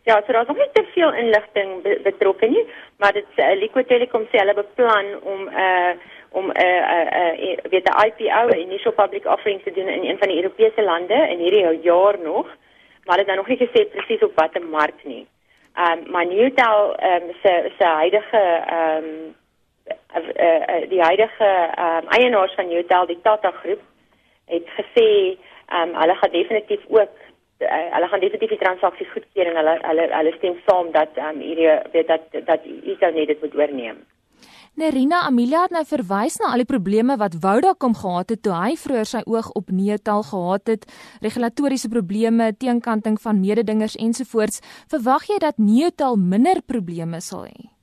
Ja, 0.04 0.18
so 0.20 0.32
daar 0.32 0.44
is 0.44 0.50
nog 0.52 0.60
nie 0.60 0.68
te 0.74 0.84
veel 0.92 1.16
inligting 1.22 1.72
be 1.86 1.96
betrokke 2.04 2.50
nie, 2.52 2.66
maar 3.00 3.16
dit 3.16 3.40
uh, 3.40 3.54
Liquid 3.56 3.88
Telecom 3.88 4.28
sê 4.28 4.42
hulle 4.42 4.56
beplan 4.60 5.08
om 5.22 5.48
'n 5.48 5.56
uh, 5.64 5.96
om 6.36 6.52
'n 6.52 6.60
uh, 6.60 7.02
uh, 7.22 7.32
uh, 7.48 7.56
weet 7.72 7.88
'n 7.88 7.98
IPO, 8.06 8.42
initial 8.66 8.92
public 8.92 9.24
offering 9.24 9.62
te 9.62 9.72
doen 9.72 9.88
in 9.88 10.04
een 10.04 10.18
van 10.18 10.28
die 10.28 10.42
Europese 10.42 10.82
lande 10.82 11.18
in 11.32 11.38
hierdie 11.38 11.82
jaar 11.88 12.20
nog, 12.20 12.46
maar 13.04 13.16
dit 13.16 13.26
is 13.26 13.32
nou 13.32 13.36
nog 13.36 13.48
nie 13.48 13.60
gesê 13.64 13.88
presies 13.96 14.22
op 14.22 14.36
watter 14.36 14.62
mark 14.62 15.04
nie. 15.04 15.26
Ehm 15.74 16.04
um, 16.04 16.10
maar 16.10 16.26
Newtel 16.26 16.96
ehm 16.96 17.22
um, 17.22 17.34
se 17.42 17.72
se 17.78 17.84
huidige 17.84 18.44
ehm 18.76 19.04
um, 19.04 19.36
die 20.88 21.02
huidige 21.02 21.48
um, 21.84 22.10
eienaars 22.16 22.54
van 22.54 22.68
Newtel, 22.68 23.06
die 23.06 23.20
Tata 23.22 23.50
groep, 23.62 23.80
het 24.48 24.68
gesê 24.76 25.08
um, 25.72 25.94
hulle 25.94 26.14
gaan 26.20 26.32
definitief 26.32 26.84
ook 26.88 27.16
uh, 27.60 27.88
hulle 27.94 28.08
gaan 28.08 28.20
definitief 28.20 28.54
die 28.54 28.62
transaksies 28.64 29.10
goedkeur 29.14 29.50
en 29.50 29.58
hulle 29.60 29.74
hulle 29.86 30.06
hulle 30.14 30.36
stem 30.36 30.60
saam 30.66 30.92
dat 30.94 31.18
um, 31.28 31.42
hierdie 31.42 31.74
weet 31.92 32.08
dat 32.12 32.38
dat 32.46 32.64
Ethernet 32.64 33.32
dit 33.32 33.42
moet 33.42 33.58
oorneem. 33.62 34.00
Nerina 34.78 35.24
Amelia 35.26 35.64
het 35.64 35.72
nou 35.74 35.82
verwys 35.90 36.36
na 36.38 36.52
al 36.54 36.62
die 36.62 36.68
probleme 36.68 37.16
wat 37.18 37.34
Vodacom 37.42 37.96
gehad 37.98 38.30
het 38.30 38.44
toe 38.46 38.52
hy 38.54 38.76
vroeër 38.78 39.08
sy 39.10 39.22
oog 39.26 39.48
op 39.58 39.72
Netel 39.74 40.22
gehad 40.28 40.70
het, 40.70 40.84
regulatoriese 41.24 41.90
probleme, 41.90 42.52
teenkanting 42.54 43.18
van 43.24 43.40
mededingers 43.42 43.98
ensovoorts. 43.98 44.62
Verwag 44.94 45.26
jy 45.32 45.40
dat 45.42 45.58
Netel 45.58 46.14
minder 46.16 46.62
probleme 46.62 47.18
sal 47.20 47.48
hê? 47.50 47.77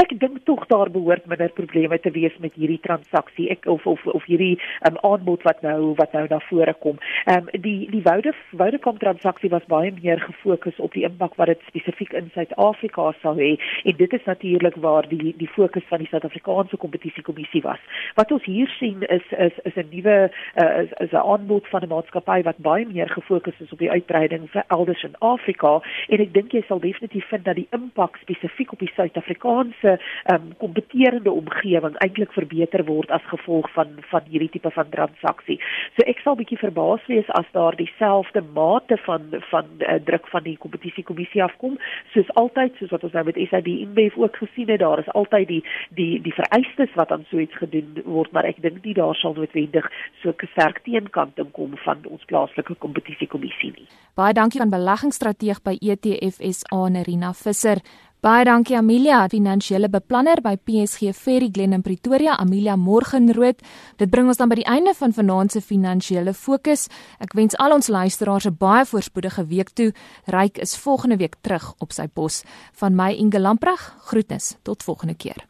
Ek 0.00 0.14
dink 0.16 0.38
tog 0.48 0.62
daar 0.66 0.88
behoort 0.90 1.26
minder 1.28 1.50
probleme 1.52 1.98
te 2.00 2.10
wees 2.10 2.36
met 2.40 2.54
hierdie 2.56 2.80
transaksie. 2.80 3.50
Ek 3.52 3.66
of 3.68 3.84
of 3.86 4.00
of 4.08 4.24
hierdie 4.24 4.54
um, 4.88 4.96
aanbod 5.04 5.42
wat 5.44 5.60
nou 5.60 5.92
wat 5.98 6.14
nou 6.16 6.22
na 6.30 6.38
vore 6.46 6.72
kom. 6.80 6.96
Ehm 7.26 7.50
um, 7.50 7.60
die 7.66 7.84
die 7.92 8.00
Woude 8.06 8.32
Vodacom 8.56 8.96
transaksie 9.02 9.50
was 9.52 9.66
baie 9.68 9.90
meer 9.98 10.22
gefokus 10.24 10.78
op 10.80 10.96
die 10.96 11.04
impak 11.04 11.36
wat 11.36 11.52
dit 11.52 11.66
spesifiek 11.68 12.14
in 12.16 12.30
Suid-Afrika 12.32 13.10
sal 13.20 13.36
hê 13.42 13.50
en 13.84 13.98
dit 13.98 14.16
is 14.18 14.24
natuurlik 14.24 14.78
waar 14.86 15.08
die 15.08 15.34
die 15.36 15.50
fokus 15.56 15.84
van 15.92 16.00
die 16.00 16.08
Suid-Afrikaanse 16.08 16.80
kompetisiekommissie 16.80 17.62
was. 17.68 17.84
Wat 18.16 18.32
ons 18.32 18.48
hier 18.48 18.72
sien 18.78 19.04
is 19.18 19.26
is 19.36 19.60
is 19.68 19.76
'n 19.76 19.92
nuwe 19.92 20.16
uh, 20.62 20.80
is 21.04 21.12
'n 21.12 21.26
aanbod 21.34 21.68
van 21.68 21.84
'n 21.84 21.92
maatskappy 21.92 22.40
wat 22.48 22.64
baie 22.70 22.86
meer 22.86 23.08
gefokus 23.08 23.60
is 23.60 23.72
op 23.72 23.84
die 23.84 23.90
uitbreiding 23.90 24.48
vir 24.50 24.64
elders 24.68 25.04
in 25.04 25.18
Afrika 25.18 25.82
en 26.08 26.20
ek 26.20 26.32
dink 26.32 26.52
jy 26.52 26.64
sal 26.68 26.80
definitief 26.80 27.28
vind 27.28 27.44
dat 27.44 27.60
die 27.60 27.68
impak 27.70 28.16
spesifiek 28.16 28.72
op 28.72 28.78
die 28.78 28.92
Suid-Afrikaanse 28.96 29.89
se 29.90 30.34
um, 30.34 30.52
kompeterende 30.58 31.30
omgewing 31.30 31.96
eintlik 32.04 32.32
verbeter 32.32 32.84
word 32.84 33.10
as 33.10 33.24
gevolg 33.32 33.70
van 33.74 33.98
van 34.10 34.26
hierdie 34.28 34.50
tipe 34.50 34.70
van 34.74 34.88
transaksie. 34.94 35.58
So 35.96 36.06
ek 36.10 36.22
sal 36.24 36.36
bietjie 36.38 36.58
verbaas 36.60 37.04
wees 37.10 37.28
as 37.38 37.48
daar 37.56 37.76
dieselfde 37.76 38.42
mate 38.54 38.98
van 39.06 39.28
van 39.50 39.70
uh, 39.78 39.98
druk 40.04 40.28
van 40.32 40.44
die 40.46 40.56
kompetisiekommissie 40.58 41.42
afkom 41.44 41.78
soos 42.14 42.30
altyd 42.40 42.76
soos 42.78 42.92
wat 42.94 43.04
ons 43.06 43.16
nou 43.16 43.24
met 43.28 43.40
SAB 43.50 43.70
InBev 43.72 44.18
ook 44.18 44.36
gesien 44.42 44.70
het, 44.70 44.80
daar 44.80 45.02
is 45.02 45.12
altyd 45.14 45.48
die 45.48 45.62
die 45.98 46.20
die 46.22 46.34
vereistes 46.34 46.94
wat 46.94 47.12
aan 47.12 47.26
so 47.30 47.38
iets 47.38 47.56
gedoen 47.56 48.02
word, 48.04 48.32
maar 48.32 48.48
ek 48.48 48.62
dink 48.62 48.84
nie 48.84 48.94
daar 48.94 49.16
sal 49.18 49.34
noodwendig 49.34 49.88
so 50.22 50.30
'n 50.30 50.52
sterk 50.52 50.82
teenkanting 50.84 51.50
kom 51.52 51.76
van 51.84 52.04
ons 52.06 52.24
plaaslike 52.24 52.74
kompetisiekommissie 52.78 53.72
nie. 53.76 53.88
Baie 54.14 54.32
dankie 54.32 54.60
aan 54.60 54.70
beleggingsstrateeg 54.70 55.62
by 55.62 55.76
ETF 55.80 56.40
SA 56.40 56.88
Nerina 56.88 57.32
Visser. 57.32 57.78
Baie 58.20 58.44
dankie 58.44 58.76
Amelia, 58.76 59.22
finansiële 59.32 59.88
beplanner 59.88 60.42
by 60.44 60.50
PSG 60.68 61.14
Ferry 61.16 61.46
Glen 61.48 61.72
in 61.72 61.80
Pretoria, 61.80 62.34
Amelia 62.36 62.74
Morgenrood. 62.76 63.62
Dit 63.96 64.10
bring 64.12 64.28
ons 64.28 64.36
dan 64.36 64.50
by 64.52 64.58
die 64.58 64.66
einde 64.68 64.92
van 64.98 65.14
vanaand 65.16 65.56
se 65.56 65.62
finansiële 65.64 66.34
fokus. 66.36 66.90
Ek 67.24 67.32
wens 67.38 67.56
al 67.56 67.72
ons 67.78 67.88
luisteraars 67.88 68.44
'n 68.44 68.58
baie 68.60 68.84
voorspoedige 68.84 69.46
week 69.46 69.70
toe. 69.72 69.94
Ryk 70.26 70.58
is 70.58 70.76
volgende 70.76 71.16
week 71.16 71.36
terug 71.40 71.72
op 71.78 71.92
sy 71.92 72.08
pos. 72.08 72.42
Van 72.72 72.94
my 72.94 73.10
Inge 73.12 73.40
Lamprag, 73.40 73.96
groetnis. 74.04 74.56
Tot 74.62 74.82
volgende 74.82 75.14
keer. 75.14 75.46